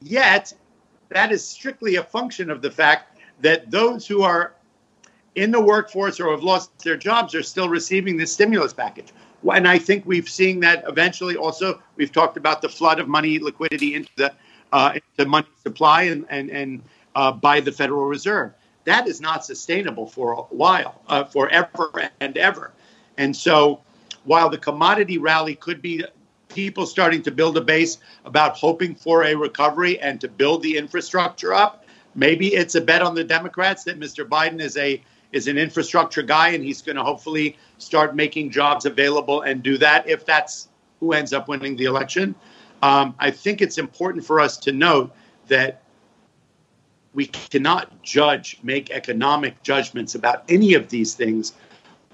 Yet, 0.00 0.52
that 1.08 1.32
is 1.32 1.46
strictly 1.46 1.96
a 1.96 2.02
function 2.02 2.50
of 2.50 2.62
the 2.62 2.70
fact 2.70 3.18
that 3.40 3.70
those 3.70 4.06
who 4.06 4.22
are 4.22 4.54
in 5.34 5.50
the 5.50 5.60
workforce 5.60 6.18
or 6.18 6.30
have 6.30 6.42
lost 6.42 6.70
their 6.82 6.96
jobs 6.96 7.34
are 7.34 7.42
still 7.42 7.68
receiving 7.68 8.16
this 8.16 8.32
stimulus 8.32 8.72
package. 8.72 9.12
And 9.52 9.68
I 9.68 9.78
think 9.78 10.04
we've 10.06 10.28
seen 10.28 10.60
that 10.60 10.84
eventually. 10.88 11.36
Also, 11.36 11.80
we've 11.96 12.10
talked 12.10 12.36
about 12.36 12.62
the 12.62 12.68
flood 12.68 12.98
of 12.98 13.06
money 13.06 13.38
liquidity 13.38 13.94
into 13.94 14.10
the 14.16 14.34
uh, 14.72 14.92
into 14.94 15.28
money 15.28 15.46
supply 15.62 16.04
and 16.04 16.26
and 16.30 16.50
and 16.50 16.82
uh, 17.14 17.32
by 17.32 17.60
the 17.60 17.70
Federal 17.70 18.06
Reserve. 18.06 18.52
That 18.84 19.06
is 19.06 19.20
not 19.20 19.44
sustainable 19.44 20.06
for 20.06 20.32
a 20.32 20.42
while, 20.42 21.00
uh, 21.08 21.24
forever 21.24 22.10
and 22.20 22.36
ever. 22.36 22.72
And 23.18 23.36
so, 23.36 23.82
while 24.24 24.48
the 24.48 24.58
commodity 24.58 25.18
rally 25.18 25.54
could 25.54 25.82
be 25.82 26.04
people 26.48 26.86
starting 26.86 27.22
to 27.22 27.30
build 27.30 27.56
a 27.56 27.60
base 27.60 27.98
about 28.24 28.56
hoping 28.56 28.94
for 28.94 29.24
a 29.24 29.34
recovery 29.34 30.00
and 30.00 30.20
to 30.20 30.28
build 30.28 30.62
the 30.62 30.76
infrastructure 30.76 31.52
up. 31.52 31.84
Maybe 32.14 32.54
it's 32.54 32.74
a 32.74 32.80
bet 32.80 33.02
on 33.02 33.14
the 33.14 33.24
Democrats 33.24 33.84
that 33.84 33.98
Mr. 33.98 34.26
Biden 34.26 34.60
is 34.60 34.76
a 34.76 35.02
is 35.32 35.48
an 35.48 35.58
infrastructure 35.58 36.22
guy 36.22 36.50
and 36.50 36.64
he's 36.64 36.80
going 36.80 36.96
to 36.96 37.02
hopefully 37.02 37.58
start 37.78 38.14
making 38.14 38.50
jobs 38.50 38.86
available 38.86 39.42
and 39.42 39.62
do 39.62 39.76
that 39.76 40.08
if 40.08 40.24
that's 40.24 40.68
who 41.00 41.12
ends 41.12 41.32
up 41.32 41.48
winning 41.48 41.76
the 41.76 41.84
election. 41.84 42.34
Um, 42.82 43.14
I 43.18 43.30
think 43.32 43.60
it's 43.60 43.76
important 43.76 44.24
for 44.24 44.40
us 44.40 44.56
to 44.58 44.72
note 44.72 45.12
that 45.48 45.82
we 47.12 47.26
cannot 47.26 48.02
judge, 48.02 48.58
make 48.62 48.90
economic 48.90 49.62
judgments 49.62 50.14
about 50.14 50.44
any 50.48 50.74
of 50.74 50.88
these 50.88 51.14
things 51.14 51.54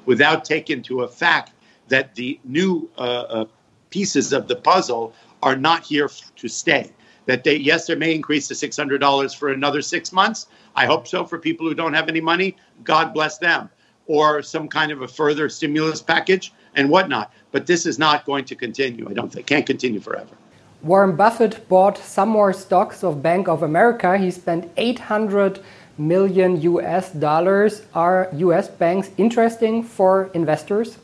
without 0.07 0.45
taking 0.45 0.79
into 0.79 1.07
fact 1.09 1.53
that 1.89 2.15
the 2.15 2.41
new 2.45 2.89
uh, 2.97 3.01
uh, 3.01 3.45
pieces 3.93 4.33
of 4.33 4.49
the 4.49 4.57
puzzle 4.57 5.13
are 5.43 5.55
not 5.55 5.85
here 5.85 6.11
to 6.37 6.49
stay. 6.49 6.91
That 7.27 7.45
they, 7.45 7.57
yes, 7.57 7.87
there 7.87 7.97
may 7.97 8.13
increase 8.15 8.49
to 8.49 8.55
$600 8.55 9.37
for 9.37 9.53
another 9.53 9.81
six 9.81 10.13
months. 10.13 10.49
I 10.75 10.87
hope 10.87 11.07
so 11.07 11.25
for 11.25 11.39
people 11.39 11.69
who 11.69 11.75
don't 11.75 11.95
have 11.95 12.09
any 12.09 12.21
money. 12.21 12.57
God 12.83 13.15
bless 13.15 13.39
them. 13.39 13.71
Or 14.09 14.43
some 14.43 14.67
kind 14.69 14.91
of 14.91 15.03
a 15.03 15.09
further 15.09 15.49
stimulus 15.49 16.03
package 16.03 16.53
and 16.75 16.91
whatnot. 16.91 17.33
But 17.53 17.67
this 17.67 17.87
is 17.87 17.99
not 17.99 18.25
going 18.25 18.45
to 18.47 18.57
continue. 18.57 19.09
I 19.09 19.13
don't 19.13 19.33
think 19.33 19.47
can't 19.47 19.67
continue 19.67 20.01
forever. 20.01 20.35
Warren 20.83 21.15
Buffett 21.15 21.69
bought 21.69 21.97
some 21.97 22.29
more 22.29 22.53
stocks 22.53 23.05
of 23.05 23.23
Bank 23.23 23.47
of 23.47 23.63
America. 23.63 24.19
He 24.19 24.33
spent 24.33 24.69
800 24.77 25.61
million 25.97 26.61
US 26.63 27.13
dollars. 27.13 27.83
Are 27.95 28.29
US 28.33 28.69
banks 28.69 29.11
interesting 29.17 29.85
for 29.85 30.31
investors? 30.35 30.99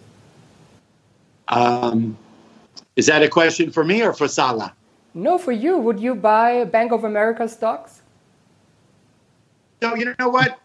Um, 1.46 2.16
is 2.98 3.06
that 3.06 3.22
a 3.22 3.28
question 3.28 3.70
for 3.70 3.84
me 3.84 4.02
or 4.02 4.12
for 4.12 4.26
Salah? 4.26 4.74
No, 5.14 5.38
for 5.38 5.52
you. 5.52 5.78
Would 5.78 6.00
you 6.00 6.16
buy 6.16 6.64
Bank 6.64 6.90
of 6.90 7.04
America 7.04 7.48
stocks? 7.48 8.02
So, 9.80 9.94
you 9.94 10.16
know 10.18 10.28
what? 10.28 10.58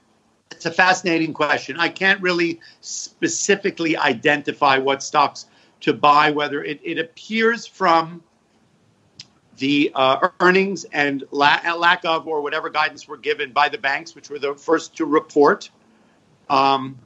It's 0.50 0.66
a 0.66 0.72
fascinating 0.72 1.32
question. 1.32 1.78
I 1.80 1.90
can't 1.90 2.20
really 2.22 2.60
specifically 2.82 3.96
identify 3.96 4.80
what 4.80 5.04
stocks 5.04 5.46
to 5.82 5.94
buy, 5.94 6.32
whether 6.32 6.64
it, 6.64 6.82
it 6.84 6.98
appears 6.98 7.68
from 7.68 8.24
the 9.58 9.92
uh, 9.94 10.30
earnings 10.40 10.86
and 10.86 11.24
la- 11.30 11.62
lack 11.76 12.04
of, 12.04 12.28
or 12.28 12.42
whatever 12.42 12.72
guidance 12.72 13.08
were 13.08 13.18
given 13.18 13.52
by 13.52 13.70
the 13.70 13.78
banks, 13.78 14.16
which 14.16 14.32
were 14.32 14.40
the 14.40 14.56
first 14.56 14.98
to 14.98 15.06
report, 15.06 15.70
um, 16.50 16.98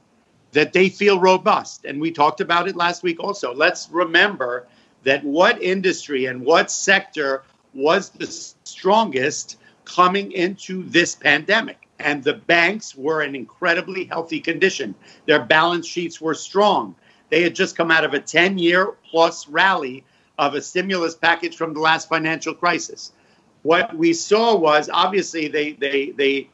that 0.53 0.71
they 0.71 0.87
feel 0.87 1.19
robust. 1.19 1.83
And 1.83 1.99
we 1.99 2.11
talked 2.11 2.39
about 2.39 2.69
it 2.69 2.77
last 2.77 3.03
week 3.03 3.19
also. 3.19 3.53
Let's 3.53 3.89
remember 3.91 4.67
that 5.07 5.23
what 5.23 5.63
industry 5.63 6.25
and 6.25 6.41
what 6.41 6.69
sector 6.69 7.41
was 7.73 8.09
the 8.09 8.27
strongest 8.27 9.57
coming 9.85 10.33
into 10.33 10.83
this 10.83 11.15
pandemic. 11.15 11.87
And 11.97 12.21
the 12.21 12.33
banks 12.33 12.93
were 12.93 13.21
in 13.21 13.33
incredibly 13.33 14.03
healthy 14.03 14.41
condition. 14.41 14.95
Their 15.25 15.45
balance 15.45 15.87
sheets 15.87 16.19
were 16.19 16.33
strong. 16.33 16.93
They 17.29 17.41
had 17.41 17.55
just 17.55 17.77
come 17.77 17.89
out 17.89 18.03
of 18.03 18.13
a 18.13 18.19
10 18.19 18.57
year 18.57 18.95
plus 19.09 19.47
rally 19.47 20.03
of 20.37 20.55
a 20.55 20.61
stimulus 20.61 21.15
package 21.15 21.55
from 21.55 21.73
the 21.73 21.79
last 21.79 22.09
financial 22.09 22.53
crisis. 22.53 23.13
What 23.63 23.95
we 23.95 24.11
saw 24.11 24.57
was 24.57 24.89
obviously 24.91 25.47
they, 25.47 25.71
they, 25.71 26.11
they, 26.11 26.49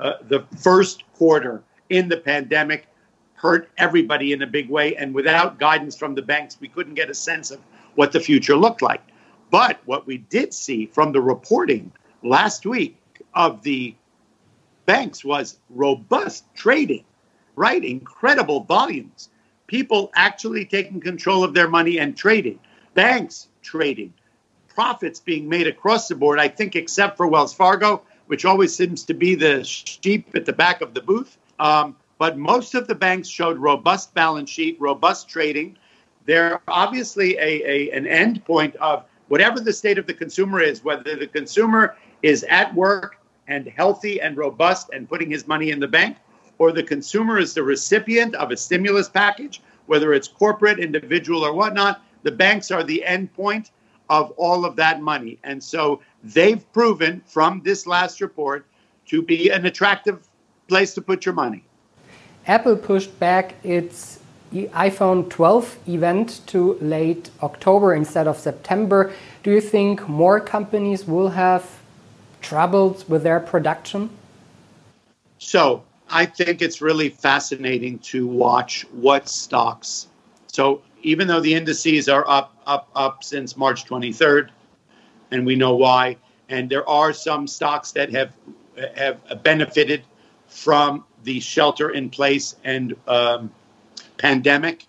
uh, 0.00 0.14
the 0.26 0.46
first 0.56 1.04
quarter 1.12 1.62
in 1.90 2.08
the 2.08 2.16
pandemic 2.16 2.86
hurt 3.34 3.68
everybody 3.76 4.32
in 4.32 4.40
a 4.40 4.46
big 4.46 4.70
way. 4.70 4.96
And 4.96 5.14
without 5.14 5.58
guidance 5.58 5.94
from 5.94 6.14
the 6.14 6.22
banks, 6.22 6.56
we 6.58 6.68
couldn't 6.68 6.94
get 6.94 7.10
a 7.10 7.14
sense 7.14 7.50
of 7.50 7.60
what 7.98 8.12
the 8.12 8.20
future 8.20 8.54
looked 8.54 8.80
like. 8.80 9.02
But 9.50 9.80
what 9.84 10.06
we 10.06 10.18
did 10.18 10.54
see 10.54 10.86
from 10.86 11.10
the 11.10 11.20
reporting 11.20 11.90
last 12.22 12.64
week 12.64 12.96
of 13.34 13.60
the 13.62 13.96
banks 14.86 15.24
was 15.24 15.58
robust 15.68 16.44
trading, 16.54 17.04
right? 17.56 17.84
Incredible 17.84 18.60
volumes. 18.60 19.30
People 19.66 20.12
actually 20.14 20.64
taking 20.64 21.00
control 21.00 21.42
of 21.42 21.54
their 21.54 21.66
money 21.66 21.98
and 21.98 22.16
trading. 22.16 22.60
Banks 22.94 23.48
trading. 23.62 24.14
Profits 24.68 25.18
being 25.18 25.48
made 25.48 25.66
across 25.66 26.06
the 26.06 26.14
board, 26.14 26.38
I 26.38 26.46
think, 26.46 26.76
except 26.76 27.16
for 27.16 27.26
Wells 27.26 27.52
Fargo, 27.52 28.02
which 28.28 28.44
always 28.44 28.72
seems 28.72 29.02
to 29.06 29.14
be 29.14 29.34
the 29.34 29.64
sheep 29.64 30.36
at 30.36 30.46
the 30.46 30.52
back 30.52 30.82
of 30.82 30.94
the 30.94 31.02
booth. 31.02 31.36
Um, 31.58 31.96
but 32.16 32.38
most 32.38 32.76
of 32.76 32.86
the 32.86 32.94
banks 32.94 33.26
showed 33.26 33.58
robust 33.58 34.14
balance 34.14 34.50
sheet, 34.50 34.76
robust 34.80 35.28
trading 35.28 35.76
they're 36.28 36.60
obviously 36.68 37.38
a, 37.38 37.62
a 37.64 37.90
an 37.90 38.06
end 38.06 38.44
point 38.44 38.76
of 38.76 39.04
whatever 39.28 39.60
the 39.60 39.72
state 39.72 39.96
of 39.96 40.06
the 40.06 40.12
consumer 40.12 40.60
is, 40.60 40.84
whether 40.84 41.16
the 41.16 41.26
consumer 41.26 41.96
is 42.22 42.44
at 42.50 42.72
work 42.74 43.16
and 43.48 43.66
healthy 43.66 44.20
and 44.20 44.36
robust 44.36 44.90
and 44.92 45.08
putting 45.08 45.30
his 45.30 45.48
money 45.48 45.70
in 45.70 45.80
the 45.80 45.88
bank, 45.88 46.18
or 46.58 46.70
the 46.70 46.82
consumer 46.82 47.38
is 47.38 47.54
the 47.54 47.62
recipient 47.62 48.34
of 48.34 48.50
a 48.50 48.56
stimulus 48.58 49.08
package, 49.08 49.62
whether 49.86 50.12
it's 50.12 50.28
corporate, 50.28 50.78
individual, 50.78 51.46
or 51.46 51.54
whatnot, 51.54 52.02
the 52.24 52.32
banks 52.32 52.70
are 52.70 52.84
the 52.84 53.02
end 53.06 53.32
point 53.32 53.70
of 54.10 54.30
all 54.32 54.66
of 54.66 54.76
that 54.76 55.00
money. 55.00 55.38
And 55.44 55.64
so 55.64 56.02
they've 56.22 56.62
proven 56.74 57.22
from 57.24 57.62
this 57.64 57.86
last 57.86 58.20
report 58.20 58.66
to 59.06 59.22
be 59.22 59.48
an 59.48 59.64
attractive 59.64 60.28
place 60.66 60.92
to 60.92 61.00
put 61.00 61.24
your 61.24 61.34
money. 61.34 61.64
Apple 62.46 62.76
pushed 62.76 63.18
back 63.18 63.54
its 63.64 64.20
iPhone 64.52 65.28
12 65.28 65.78
event 65.88 66.40
to 66.46 66.74
late 66.80 67.30
October 67.42 67.94
instead 67.94 68.26
of 68.26 68.36
September. 68.36 69.12
Do 69.42 69.50
you 69.50 69.60
think 69.60 70.08
more 70.08 70.40
companies 70.40 71.06
will 71.06 71.30
have 71.30 71.78
troubles 72.40 73.08
with 73.08 73.22
their 73.22 73.40
production? 73.40 74.10
So, 75.38 75.84
I 76.10 76.24
think 76.24 76.62
it's 76.62 76.80
really 76.80 77.10
fascinating 77.10 77.98
to 78.10 78.26
watch 78.26 78.86
what 78.92 79.28
stocks. 79.28 80.08
So, 80.46 80.82
even 81.02 81.28
though 81.28 81.40
the 81.40 81.54
indices 81.54 82.08
are 82.08 82.28
up, 82.28 82.56
up, 82.66 82.88
up 82.94 83.22
since 83.22 83.56
March 83.56 83.84
23rd, 83.84 84.48
and 85.30 85.44
we 85.44 85.54
know 85.54 85.76
why, 85.76 86.16
and 86.48 86.70
there 86.70 86.88
are 86.88 87.12
some 87.12 87.46
stocks 87.46 87.92
that 87.92 88.10
have 88.12 88.32
have 88.96 89.42
benefited 89.42 90.02
from 90.46 91.04
the 91.24 91.40
shelter 91.40 91.90
in 91.90 92.08
place 92.08 92.56
and 92.64 92.94
um, 93.06 93.50
pandemic. 94.18 94.86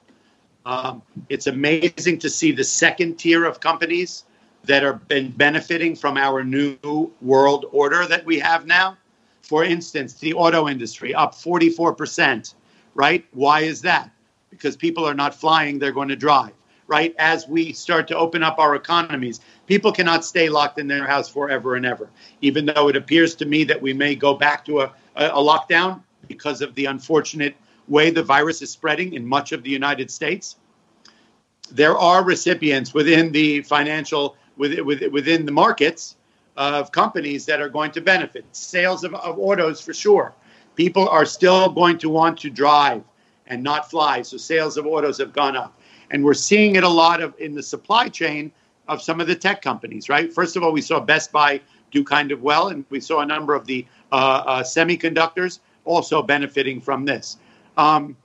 Um, 0.65 1.01
it's 1.29 1.47
amazing 1.47 2.19
to 2.19 2.29
see 2.29 2.51
the 2.51 2.63
second 2.63 3.17
tier 3.17 3.45
of 3.45 3.59
companies 3.59 4.25
that 4.65 4.83
are 4.83 4.93
been 4.93 5.31
benefiting 5.31 5.95
from 5.95 6.17
our 6.17 6.43
new 6.43 6.77
world 7.21 7.65
order 7.71 8.05
that 8.05 8.25
we 8.25 8.39
have 8.39 8.65
now. 8.65 8.97
For 9.41 9.63
instance, 9.63 10.13
the 10.13 10.33
auto 10.33 10.67
industry 10.67 11.15
up 11.15 11.33
44%, 11.33 12.53
right? 12.93 13.25
Why 13.31 13.61
is 13.61 13.81
that? 13.81 14.11
Because 14.49 14.75
people 14.75 15.05
are 15.05 15.13
not 15.13 15.33
flying, 15.33 15.79
they're 15.79 15.91
going 15.91 16.09
to 16.09 16.15
drive, 16.15 16.51
right? 16.87 17.15
As 17.17 17.47
we 17.47 17.71
start 17.71 18.07
to 18.09 18.17
open 18.17 18.43
up 18.43 18.59
our 18.59 18.75
economies, 18.75 19.39
people 19.65 19.91
cannot 19.91 20.25
stay 20.25 20.49
locked 20.49 20.77
in 20.77 20.87
their 20.87 21.07
house 21.07 21.29
forever 21.29 21.75
and 21.75 21.85
ever. 21.85 22.09
Even 22.41 22.65
though 22.65 22.89
it 22.89 22.95
appears 22.95 23.33
to 23.35 23.45
me 23.45 23.63
that 23.63 23.81
we 23.81 23.93
may 23.93 24.13
go 24.13 24.33
back 24.33 24.65
to 24.65 24.81
a, 24.81 24.93
a, 25.15 25.27
a 25.27 25.41
lockdown 25.41 26.01
because 26.27 26.61
of 26.61 26.75
the 26.75 26.85
unfortunate 26.85 27.55
way 27.89 28.11
the 28.11 28.23
virus 28.23 28.61
is 28.61 28.69
spreading 28.69 29.13
in 29.13 29.25
much 29.25 29.51
of 29.51 29.63
the 29.63 29.69
United 29.69 30.09
States. 30.11 30.55
there 31.71 31.97
are 31.97 32.23
recipients 32.23 32.93
within 32.93 33.31
the 33.31 33.61
financial 33.61 34.35
within, 34.57 35.11
within 35.11 35.45
the 35.45 35.51
markets 35.51 36.15
of 36.57 36.91
companies 36.91 37.45
that 37.45 37.61
are 37.61 37.69
going 37.69 37.91
to 37.91 38.01
benefit. 38.01 38.45
Sales 38.51 39.03
of, 39.03 39.13
of 39.15 39.39
autos 39.39 39.79
for 39.79 39.93
sure. 39.93 40.33
People 40.75 41.07
are 41.07 41.25
still 41.25 41.69
going 41.69 41.97
to 41.99 42.09
want 42.09 42.37
to 42.39 42.49
drive 42.49 43.03
and 43.47 43.63
not 43.63 43.89
fly. 43.89 44.21
So 44.21 44.37
sales 44.37 44.77
of 44.77 44.85
autos 44.85 45.17
have 45.19 45.33
gone 45.33 45.55
up. 45.55 45.79
And 46.11 46.23
we're 46.23 46.33
seeing 46.33 46.75
it 46.75 46.83
a 46.83 46.89
lot 46.89 47.21
of 47.21 47.33
in 47.39 47.53
the 47.53 47.63
supply 47.63 48.09
chain 48.09 48.51
of 48.87 49.01
some 49.01 49.21
of 49.21 49.27
the 49.27 49.35
tech 49.35 49.61
companies, 49.61 50.09
right? 50.09 50.33
First 50.33 50.55
of 50.55 50.63
all, 50.63 50.71
we 50.71 50.81
saw 50.81 50.99
Best 50.99 51.31
Buy 51.31 51.61
do 51.91 52.03
kind 52.03 52.31
of 52.31 52.41
well, 52.41 52.69
and 52.69 52.85
we 52.89 52.99
saw 52.99 53.21
a 53.21 53.25
number 53.25 53.53
of 53.55 53.65
the 53.65 53.85
uh, 54.11 54.15
uh, 54.45 54.63
semiconductors 54.63 55.59
also 55.85 56.21
benefiting 56.21 56.81
from 56.81 57.05
this. 57.05 57.37
Um, 57.77 58.17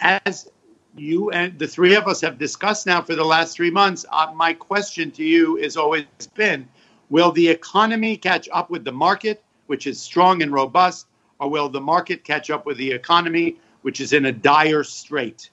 as 0.00 0.50
you 0.96 1.30
and 1.30 1.58
the 1.58 1.66
three 1.66 1.94
of 1.94 2.06
us 2.06 2.20
have 2.20 2.38
discussed 2.38 2.86
now 2.86 3.02
for 3.02 3.14
the 3.14 3.24
last 3.24 3.56
three 3.56 3.70
months, 3.70 4.04
uh, 4.10 4.32
my 4.34 4.52
question 4.52 5.10
to 5.12 5.24
you 5.24 5.56
has 5.56 5.76
always 5.76 6.04
been 6.34 6.68
Will 7.08 7.30
the 7.30 7.48
economy 7.48 8.16
catch 8.16 8.48
up 8.52 8.68
with 8.68 8.84
the 8.84 8.92
market, 8.92 9.42
which 9.68 9.86
is 9.86 10.00
strong 10.00 10.42
and 10.42 10.52
robust, 10.52 11.06
or 11.38 11.48
will 11.48 11.68
the 11.68 11.80
market 11.80 12.24
catch 12.24 12.50
up 12.50 12.66
with 12.66 12.76
the 12.78 12.90
economy, 12.90 13.56
which 13.82 14.00
is 14.00 14.12
in 14.12 14.26
a 14.26 14.32
dire 14.32 14.82
strait? 14.82 15.50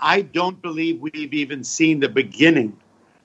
I 0.00 0.22
don't 0.22 0.60
believe 0.62 1.00
we've 1.00 1.34
even 1.34 1.64
seen 1.64 2.00
the 2.00 2.08
beginning 2.08 2.78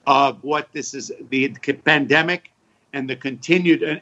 of 0.06 0.44
what 0.44 0.72
this 0.74 0.94
is 0.94 1.12
the 1.30 1.50
pandemic 1.86 2.51
and 2.94 3.10
the 3.10 3.16
continued 3.16 3.84
uh, 3.84 3.96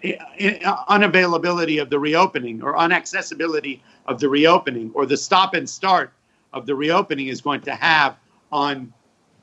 uh, 0.66 0.86
unavailability 0.86 1.82
of 1.82 1.90
the 1.90 2.00
reopening 2.00 2.62
or 2.62 2.76
unaccessibility 2.76 3.82
of 4.08 4.20
the 4.20 4.28
reopening 4.28 4.92
or 4.94 5.06
the 5.06 5.18
stop 5.18 5.54
and 5.54 5.70
start 5.70 6.12
of 6.54 6.66
the 6.66 6.74
reopening 6.74 7.28
is 7.28 7.42
going 7.42 7.62
to 7.62 7.76
have 7.76 8.18
on 8.52 8.92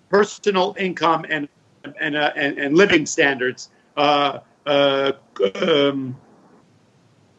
personal 0.09 0.75
income 0.79 1.25
and 1.29 1.49
and 2.01 2.17
uh, 2.17 2.33
and, 2.35 2.59
and, 2.59 2.77
living 2.77 3.07
standards, 3.07 3.71
uh, 3.97 4.41
uh, 4.67 5.13
um, 5.63 6.17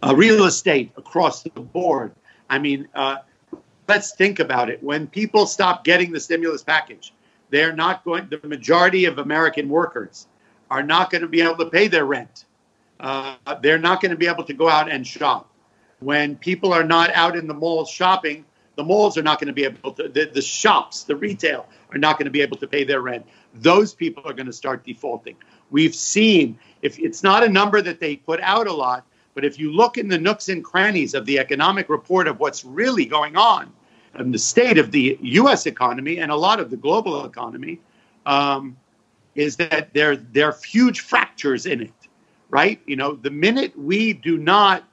uh, 0.01 0.13
real 0.15 0.45
estate 0.45 0.91
across 0.95 1.43
the 1.43 1.49
board. 1.49 2.13
I 2.49 2.59
mean, 2.59 2.87
let's 3.89 4.15
think 4.15 4.39
about 4.39 4.69
it. 4.69 4.81
When 4.81 5.07
people 5.07 5.45
stop 5.45 5.83
getting 5.83 6.13
the 6.13 6.19
stimulus 6.19 6.63
package, 6.63 7.13
they're 7.49 7.75
not 7.75 8.05
going. 8.05 8.29
The 8.29 8.47
majority 8.47 9.03
of 9.03 9.17
American 9.17 9.67
workers 9.67 10.27
are 10.69 10.83
not 10.83 11.09
going 11.09 11.21
to 11.21 11.27
be 11.27 11.41
able 11.41 11.57
to 11.57 11.69
pay 11.69 11.87
their 11.87 12.05
rent. 12.05 12.45
Uh, 12.99 13.35
they're 13.61 13.77
not 13.77 14.01
going 14.01 14.11
to 14.11 14.17
be 14.17 14.27
able 14.27 14.43
to 14.43 14.53
go 14.53 14.67
out 14.67 14.89
and 14.91 15.05
shop. 15.05 15.49
When 15.99 16.35
people 16.35 16.73
are 16.73 16.83
not 16.83 17.11
out 17.13 17.35
in 17.35 17.47
the 17.47 17.53
malls 17.53 17.89
shopping, 17.89 18.45
the 18.75 18.83
malls 18.83 19.17
are 19.17 19.23
not 19.23 19.39
going 19.39 19.47
to 19.47 19.53
be 19.53 19.65
able 19.65 19.91
to. 19.93 20.07
The, 20.07 20.29
the 20.31 20.41
shops, 20.41 21.03
the 21.03 21.15
retail, 21.15 21.67
are 21.91 21.97
not 21.97 22.17
going 22.17 22.25
to 22.25 22.31
be 22.31 22.41
able 22.41 22.57
to 22.57 22.67
pay 22.67 22.83
their 22.83 23.01
rent. 23.01 23.25
Those 23.55 23.93
people 23.93 24.23
are 24.25 24.33
going 24.33 24.45
to 24.45 24.53
start 24.53 24.83
defaulting. 24.83 25.35
We've 25.71 25.95
seen 25.95 26.59
if 26.81 26.99
it's 26.99 27.23
not 27.23 27.43
a 27.43 27.49
number 27.49 27.81
that 27.81 27.99
they 27.99 28.17
put 28.17 28.39
out 28.41 28.67
a 28.67 28.73
lot, 28.73 29.05
but 29.33 29.43
if 29.43 29.59
you 29.59 29.71
look 29.71 29.97
in 29.97 30.07
the 30.07 30.17
nooks 30.17 30.49
and 30.49 30.63
crannies 30.63 31.13
of 31.13 31.25
the 31.25 31.39
economic 31.39 31.89
report 31.89 32.27
of 32.27 32.39
what's 32.39 32.63
really 32.63 33.05
going 33.05 33.35
on, 33.35 33.71
and 34.13 34.33
the 34.33 34.39
state 34.39 34.77
of 34.77 34.91
the 34.91 35.17
U.S. 35.21 35.65
economy 35.65 36.17
and 36.17 36.31
a 36.31 36.35
lot 36.35 36.59
of 36.59 36.69
the 36.69 36.77
global 36.77 37.25
economy 37.25 37.79
um, 38.25 38.75
is 39.37 39.55
that 39.55 39.93
there 39.93 40.17
there 40.17 40.49
are 40.49 40.57
huge 40.65 40.99
fractures 41.01 41.65
in 41.65 41.81
it, 41.81 41.93
right? 42.49 42.81
You 42.85 42.97
know, 42.97 43.13
the 43.13 43.29
minute 43.29 43.77
we 43.77 44.11
do 44.11 44.37
not 44.37 44.83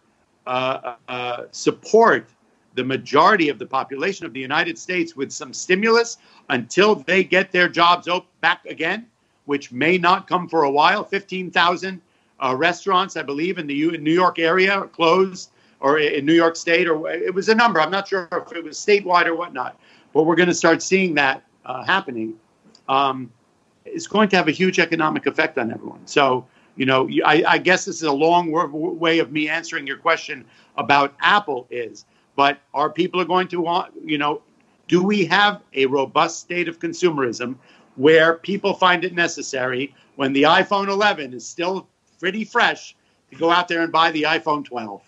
uh, 0.47 0.95
uh, 1.09 1.45
support 1.51 2.29
the 2.75 2.85
majority 2.85 3.49
of 3.49 3.59
the 3.59 3.67
population 3.67 4.27
of 4.27 4.33
the 4.33 4.41
United 4.41 4.79
States 4.79 5.17
with 5.17 5.33
some 5.33 5.53
stimulus 5.53 6.19
until 6.51 6.97
they 6.97 7.25
get 7.25 7.53
their 7.53 7.69
jobs 7.69 8.07
back 8.41 8.65
again, 8.67 9.07
which 9.47 9.73
may 9.73 9.97
not 9.97 10.29
come 10.29 10.49
for 10.49 10.65
a 10.65 10.71
while. 10.71 11.03
Fifteen 11.03 11.51
thousand 11.51 12.03
uh, 12.39 12.55
restaurants, 12.55 13.17
I 13.17 13.23
believe, 13.23 13.59
in 13.59 13.67
the 13.67 13.75
U- 13.75 13.97
New 13.97 14.13
York 14.13 14.39
area 14.39 14.83
closed 14.93 15.51
or 15.81 15.99
in 15.99 16.27
New 16.27 16.35
York 16.35 16.57
State, 16.57 16.87
or 16.87 17.11
it 17.11 17.33
was 17.33 17.49
a 17.49 17.55
number. 17.55 17.81
I'm 17.81 17.91
not 17.91 18.09
sure 18.09 18.29
if 18.31 18.53
it 18.53 18.63
was 18.63 18.79
statewide 18.79 19.27
or 19.27 19.35
whatnot, 19.35 19.79
but 20.13 20.25
we're 20.25 20.37
going 20.37 20.49
to 20.49 20.55
start 20.55 20.83
seeing 20.83 21.15
that 21.15 21.43
uh, 21.65 21.83
happening. 21.85 22.35
Um, 22.89 23.31
it's 23.85 24.07
going 24.07 24.29
to 24.31 24.37
have 24.37 24.49
a 24.49 24.53
huge 24.53 24.79
economic 24.79 25.27
effect 25.27 25.59
on 25.59 25.71
everyone. 25.71 26.07
So, 26.07 26.47
you 26.77 26.87
know, 26.87 27.09
I, 27.25 27.45
I 27.47 27.59
guess 27.59 27.85
this 27.85 27.97
is 27.97 28.03
a 28.03 28.13
long 28.13 28.51
way 28.51 29.19
of 29.19 29.31
me 29.31 29.49
answering 29.49 29.87
your 29.87 29.99
question 29.99 30.45
about 30.77 31.15
Apple 31.21 31.67
is, 31.71 32.05
but 32.37 32.59
are 32.73 32.91
people 32.91 33.21
are 33.21 33.27
going 33.27 33.49
to 33.49 33.61
want, 33.61 33.93
you 34.05 34.19
know, 34.19 34.43
do 34.89 35.03
we 35.03 35.25
have 35.27 35.63
a 35.73 35.87
robust 35.87 36.41
state 36.41 36.69
of 36.69 36.79
consumerism 36.79 37.57
where 37.97 38.35
people 38.35 38.75
find 38.75 39.05
it 39.05 39.15
necessary 39.15 39.95
when 40.17 40.33
the 40.33 40.43
iPhone 40.43 40.89
11 40.89 41.33
is 41.33 41.47
still 41.47 41.89
pretty 42.19 42.45
fresh 42.45 42.97
to 43.31 43.37
go 43.37 43.51
out 43.51 43.69
there 43.69 43.83
and 43.83 43.93
buy 43.93 44.11
the 44.11 44.25
iPhone 44.25 44.65
12? 44.65 45.01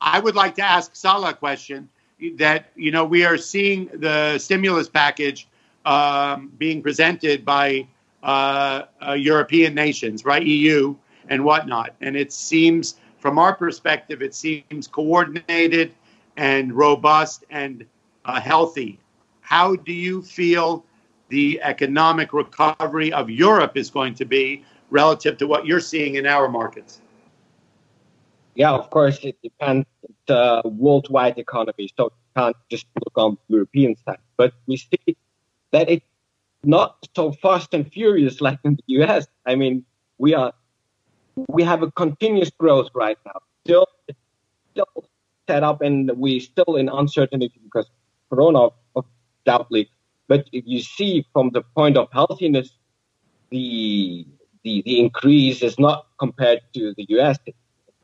I 0.00 0.20
would 0.20 0.34
like 0.34 0.56
to 0.56 0.62
ask 0.62 0.94
Salah 0.94 1.30
a 1.30 1.34
question 1.34 1.88
that, 2.36 2.66
you 2.76 2.90
know, 2.90 3.04
we 3.04 3.24
are 3.24 3.38
seeing 3.38 3.86
the 3.94 4.38
stimulus 4.38 4.88
package 4.88 5.48
um, 5.84 6.52
being 6.58 6.82
presented 6.82 7.44
by 7.44 7.86
uh, 8.22 8.82
uh, 9.06 9.12
European 9.12 9.74
nations, 9.74 10.24
right? 10.24 10.44
EU 10.44 10.94
and 11.28 11.44
whatnot. 11.44 11.94
And 12.00 12.16
it 12.16 12.32
seems, 12.32 12.96
from 13.18 13.38
our 13.38 13.54
perspective, 13.54 14.22
it 14.22 14.34
seems 14.34 14.86
coordinated 14.86 15.94
and 16.36 16.72
robust 16.72 17.44
and 17.50 17.84
uh, 18.24 18.40
healthy. 18.40 18.98
How 19.40 19.76
do 19.76 19.92
you 19.92 20.22
feel 20.22 20.84
the 21.28 21.60
economic 21.62 22.32
recovery 22.32 23.12
of 23.12 23.30
Europe 23.30 23.76
is 23.76 23.90
going 23.90 24.14
to 24.14 24.24
be 24.24 24.64
relative 24.90 25.38
to 25.38 25.46
what 25.46 25.66
you're 25.66 25.80
seeing 25.80 26.16
in 26.16 26.26
our 26.26 26.48
markets? 26.48 27.00
Yeah, 28.54 28.72
of 28.72 28.90
course, 28.90 29.18
it 29.22 29.36
depends. 29.42 29.86
It's 30.02 30.30
a 30.30 30.62
worldwide 30.64 31.38
economy, 31.38 31.90
so 31.96 32.04
you 32.04 32.10
can't 32.36 32.56
just 32.70 32.86
look 32.96 33.16
on 33.16 33.38
the 33.48 33.54
European 33.54 33.96
side. 34.04 34.18
But 34.36 34.52
we 34.66 34.76
see 34.76 35.16
that 35.72 35.90
it's 35.90 36.06
not 36.64 37.08
so 37.14 37.32
fast 37.32 37.74
and 37.74 37.90
furious 37.90 38.40
like 38.40 38.58
in 38.64 38.76
the 38.76 39.02
US. 39.02 39.26
I 39.46 39.56
mean, 39.56 39.84
we 40.18 40.34
are 40.34 40.52
we 41.48 41.62
have 41.62 41.82
a 41.82 41.90
continuous 41.90 42.50
growth 42.50 42.88
right 42.94 43.18
now. 43.26 43.40
Still, 43.64 43.86
still 44.72 45.04
set 45.48 45.62
up, 45.62 45.80
and 45.82 46.10
we 46.16 46.40
still 46.40 46.76
in 46.76 46.88
uncertainty 46.88 47.52
because 47.62 47.90
Corona, 48.30 48.68
of 48.96 49.04
doubtly. 49.44 49.90
But 50.28 50.48
if 50.52 50.64
you 50.66 50.80
see 50.80 51.26
from 51.32 51.50
the 51.50 51.62
point 51.62 51.96
of 51.96 52.08
healthiness, 52.12 52.70
the 53.50 54.26
the, 54.64 54.82
the 54.82 55.00
increase 55.00 55.62
is 55.62 55.78
not 55.78 56.06
compared 56.18 56.60
to 56.74 56.94
the 56.96 57.06
US. 57.16 57.38
It's 57.46 57.56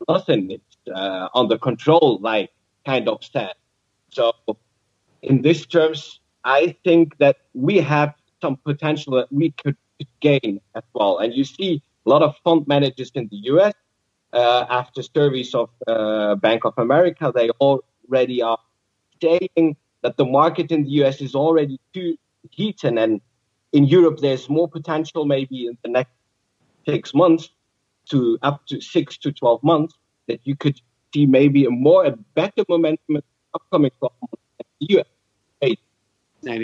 nothing. 0.07 0.51
It's 0.51 0.77
uh, 0.93 1.29
under 1.33 1.57
control, 1.57 2.19
like 2.21 2.51
kind 2.85 3.07
of 3.07 3.23
said. 3.23 3.53
So, 4.09 4.33
in 5.21 5.41
these 5.41 5.65
terms, 5.65 6.19
I 6.49 6.75
think 6.83 7.15
that 7.19 7.37
we 7.53 7.77
have 7.77 8.15
some 8.41 8.57
potential 8.57 9.13
that 9.17 9.31
we 9.31 9.51
could 9.51 9.77
gain 10.19 10.59
as 10.73 10.83
well. 10.95 11.19
And 11.19 11.31
you 11.31 11.43
see 11.43 11.83
a 12.05 12.09
lot 12.09 12.23
of 12.23 12.35
fund 12.43 12.67
managers 12.67 13.11
in 13.13 13.27
the 13.27 13.37
US, 13.53 13.73
uh, 14.33 14.65
after 14.67 15.03
surveys 15.03 15.53
of 15.53 15.69
uh, 15.85 16.35
Bank 16.35 16.65
of 16.65 16.73
America, 16.77 17.31
they 17.33 17.49
already 17.61 18.41
are 18.41 18.57
saying 19.21 19.75
that 20.01 20.17
the 20.17 20.25
market 20.25 20.71
in 20.71 20.85
the 20.85 20.89
US 21.01 21.21
is 21.21 21.35
already 21.35 21.79
too 21.93 22.17
heated. 22.49 22.97
And 22.97 23.21
in 23.71 23.85
Europe, 23.85 24.17
there's 24.19 24.49
more 24.49 24.67
potential 24.67 25.25
maybe 25.25 25.67
in 25.67 25.77
the 25.83 25.91
next 25.97 26.15
six 26.83 27.13
months 27.13 27.49
to 28.09 28.39
up 28.41 28.65
to 28.69 28.81
six 28.81 29.19
to 29.19 29.31
12 29.31 29.63
months 29.63 29.93
that 30.27 30.39
you 30.45 30.55
could 30.55 30.81
see 31.13 31.27
maybe 31.27 31.65
a 31.65 31.69
more, 31.69 32.05
a 32.05 32.15
better 32.33 32.63
momentum 32.67 33.17
in 33.17 33.23
upcoming 33.53 33.91
12 33.99 34.13
months 34.23 34.43
in 34.59 34.65
the 34.79 34.99
US. 34.99 35.18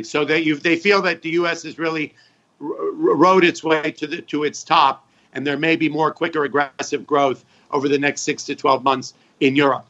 So 0.04 0.24
that 0.26 0.46
you 0.46 0.56
they 0.56 0.78
feel 0.78 1.02
that 1.02 1.22
the 1.22 1.32
U.S. 1.32 1.64
has 1.64 1.78
really 1.78 2.14
rode 2.60 3.44
its 3.44 3.64
way 3.64 3.92
to 3.92 4.08
the 4.08 4.22
to 4.22 4.44
its 4.46 4.64
top, 4.64 5.08
and 5.34 5.46
there 5.46 5.58
may 5.58 5.76
be 5.76 5.90
more 5.90 6.12
quicker, 6.12 6.46
aggressive 6.46 7.06
growth 7.06 7.44
over 7.72 7.90
the 7.90 8.00
next 8.00 8.22
six 8.22 8.44
to 8.46 8.56
twelve 8.56 8.84
months 8.84 9.14
in 9.42 9.56
Europe. 9.56 9.86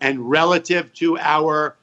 And 0.00 0.30
relative 0.30 0.92
to 0.94 1.18
our 1.18 1.76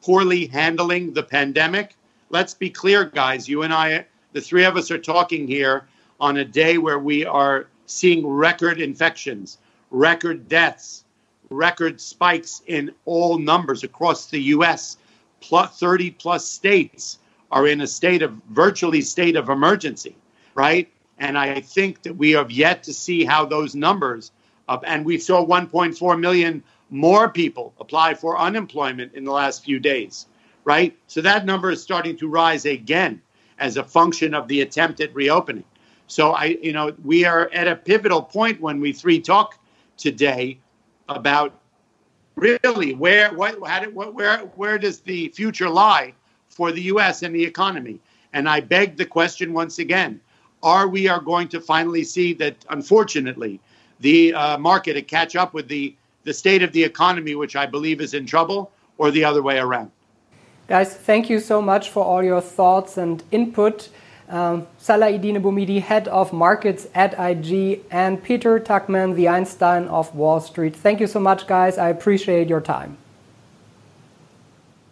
poorly 0.00 0.46
handling 0.46 1.12
the 1.12 1.22
pandemic, 1.22 1.94
let's 2.30 2.54
be 2.54 2.70
clear, 2.70 3.04
guys. 3.04 3.48
You 3.48 3.62
and 3.62 3.74
I, 3.74 4.06
the 4.32 4.40
three 4.40 4.64
of 4.64 4.76
us, 4.76 4.90
are 4.90 4.98
talking 4.98 5.46
here 5.46 5.86
on 6.20 6.38
a 6.38 6.44
day 6.44 6.78
where 6.78 6.98
we 6.98 7.26
are 7.26 7.66
seeing 7.84 8.26
record 8.26 8.80
infections, 8.80 9.58
record 9.90 10.48
deaths, 10.48 11.04
record 11.50 12.00
spikes 12.00 12.62
in 12.66 12.94
all 13.04 13.38
numbers 13.38 13.84
across 13.84 14.26
the 14.26 14.40
U.S 14.40 14.96
plus 15.48 15.78
30 15.78 16.10
plus 16.12 16.48
states 16.48 17.18
are 17.50 17.66
in 17.68 17.80
a 17.80 17.86
state 17.86 18.22
of 18.22 18.32
virtually 18.50 19.02
state 19.02 19.36
of 19.36 19.48
emergency, 19.48 20.16
right? 20.54 20.88
And 21.18 21.36
I 21.38 21.60
think 21.60 22.02
that 22.02 22.16
we 22.16 22.32
have 22.32 22.50
yet 22.50 22.82
to 22.84 22.92
see 22.92 23.24
how 23.24 23.44
those 23.44 23.74
numbers, 23.74 24.32
and 24.68 25.04
we 25.04 25.18
saw 25.18 25.46
1.4 25.46 26.18
million 26.18 26.62
more 26.90 27.28
people 27.28 27.74
apply 27.78 28.14
for 28.14 28.38
unemployment 28.38 29.14
in 29.14 29.24
the 29.24 29.32
last 29.32 29.64
few 29.64 29.78
days, 29.78 30.26
right? 30.64 30.96
So 31.06 31.20
that 31.20 31.44
number 31.44 31.70
is 31.70 31.82
starting 31.82 32.16
to 32.18 32.28
rise 32.28 32.64
again. 32.64 33.20
as 33.58 33.76
a 33.76 33.84
function 33.84 34.34
of 34.34 34.48
the 34.48 34.60
attempt 34.60 35.00
at 35.00 35.14
reopening. 35.14 35.64
So 36.06 36.32
I, 36.32 36.56
you 36.62 36.72
know, 36.72 36.94
we 37.04 37.24
are 37.24 37.48
at 37.52 37.68
a 37.68 37.76
pivotal 37.76 38.22
point 38.22 38.60
when 38.60 38.80
we 38.80 38.92
three 38.92 39.20
talk 39.20 39.58
today 39.96 40.58
about 41.08 41.52
really 42.36 42.94
where 42.94 43.32
what 43.32 43.56
how 43.66 43.80
did, 43.80 43.94
what, 43.94 44.14
where 44.14 44.38
where 44.56 44.78
does 44.78 45.00
the 45.00 45.28
future 45.28 45.68
lie 45.68 46.12
for 46.48 46.72
the 46.72 46.82
U.S. 46.82 47.22
and 47.22 47.34
the 47.34 47.44
economy? 47.44 48.00
And 48.32 48.48
I 48.48 48.60
beg 48.60 48.96
the 48.96 49.06
question 49.06 49.52
once 49.52 49.78
again: 49.78 50.20
Are 50.62 50.88
we 50.88 51.08
are 51.08 51.20
going 51.20 51.48
to 51.48 51.60
finally 51.60 52.04
see 52.04 52.32
that? 52.34 52.56
Unfortunately, 52.70 53.60
the 54.00 54.34
uh, 54.34 54.58
market 54.58 54.94
to 54.94 55.02
catch 55.02 55.36
up 55.36 55.54
with 55.54 55.68
the 55.68 55.94
the 56.24 56.32
state 56.32 56.62
of 56.62 56.72
the 56.72 56.82
economy, 56.82 57.34
which 57.34 57.54
I 57.54 57.66
believe 57.66 58.00
is 58.00 58.14
in 58.14 58.26
trouble, 58.26 58.72
or 58.98 59.10
the 59.10 59.24
other 59.24 59.42
way 59.42 59.58
around. 59.58 59.90
Guys, 60.66 60.94
thank 60.96 61.28
you 61.28 61.40
so 61.40 61.60
much 61.60 61.90
for 61.90 62.02
all 62.02 62.22
your 62.22 62.40
thoughts 62.40 62.96
and 62.96 63.22
input. 63.30 63.90
Um, 64.34 64.66
Salah 64.78 65.12
Eddine 65.12 65.40
Bouhmidi, 65.40 65.80
head 65.80 66.08
of 66.08 66.32
markets 66.32 66.88
at 66.92 67.14
IG, 67.16 67.82
and 67.88 68.20
Peter 68.20 68.58
Tuchman, 68.58 69.14
the 69.14 69.28
Einstein 69.28 69.86
of 69.86 70.12
Wall 70.12 70.40
Street. 70.40 70.74
Thank 70.74 70.98
you 70.98 71.06
so 71.06 71.20
much, 71.20 71.46
guys. 71.46 71.78
I 71.78 71.88
appreciate 71.90 72.48
your 72.48 72.60
time. 72.60 72.96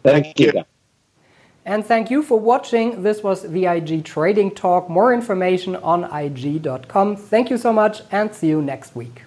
Thank 0.04 0.38
you. 0.38 0.52
And 1.64 1.84
thank 1.84 2.08
you 2.08 2.22
for 2.22 2.38
watching. 2.38 3.02
This 3.02 3.24
was 3.24 3.42
the 3.42 3.66
IG 3.66 4.04
Trading 4.04 4.52
Talk. 4.52 4.88
More 4.88 5.12
information 5.12 5.74
on 5.74 6.04
IG.com. 6.04 7.16
Thank 7.16 7.50
you 7.50 7.58
so 7.58 7.72
much 7.72 8.02
and 8.12 8.32
see 8.32 8.46
you 8.46 8.62
next 8.62 8.94
week. 8.94 9.22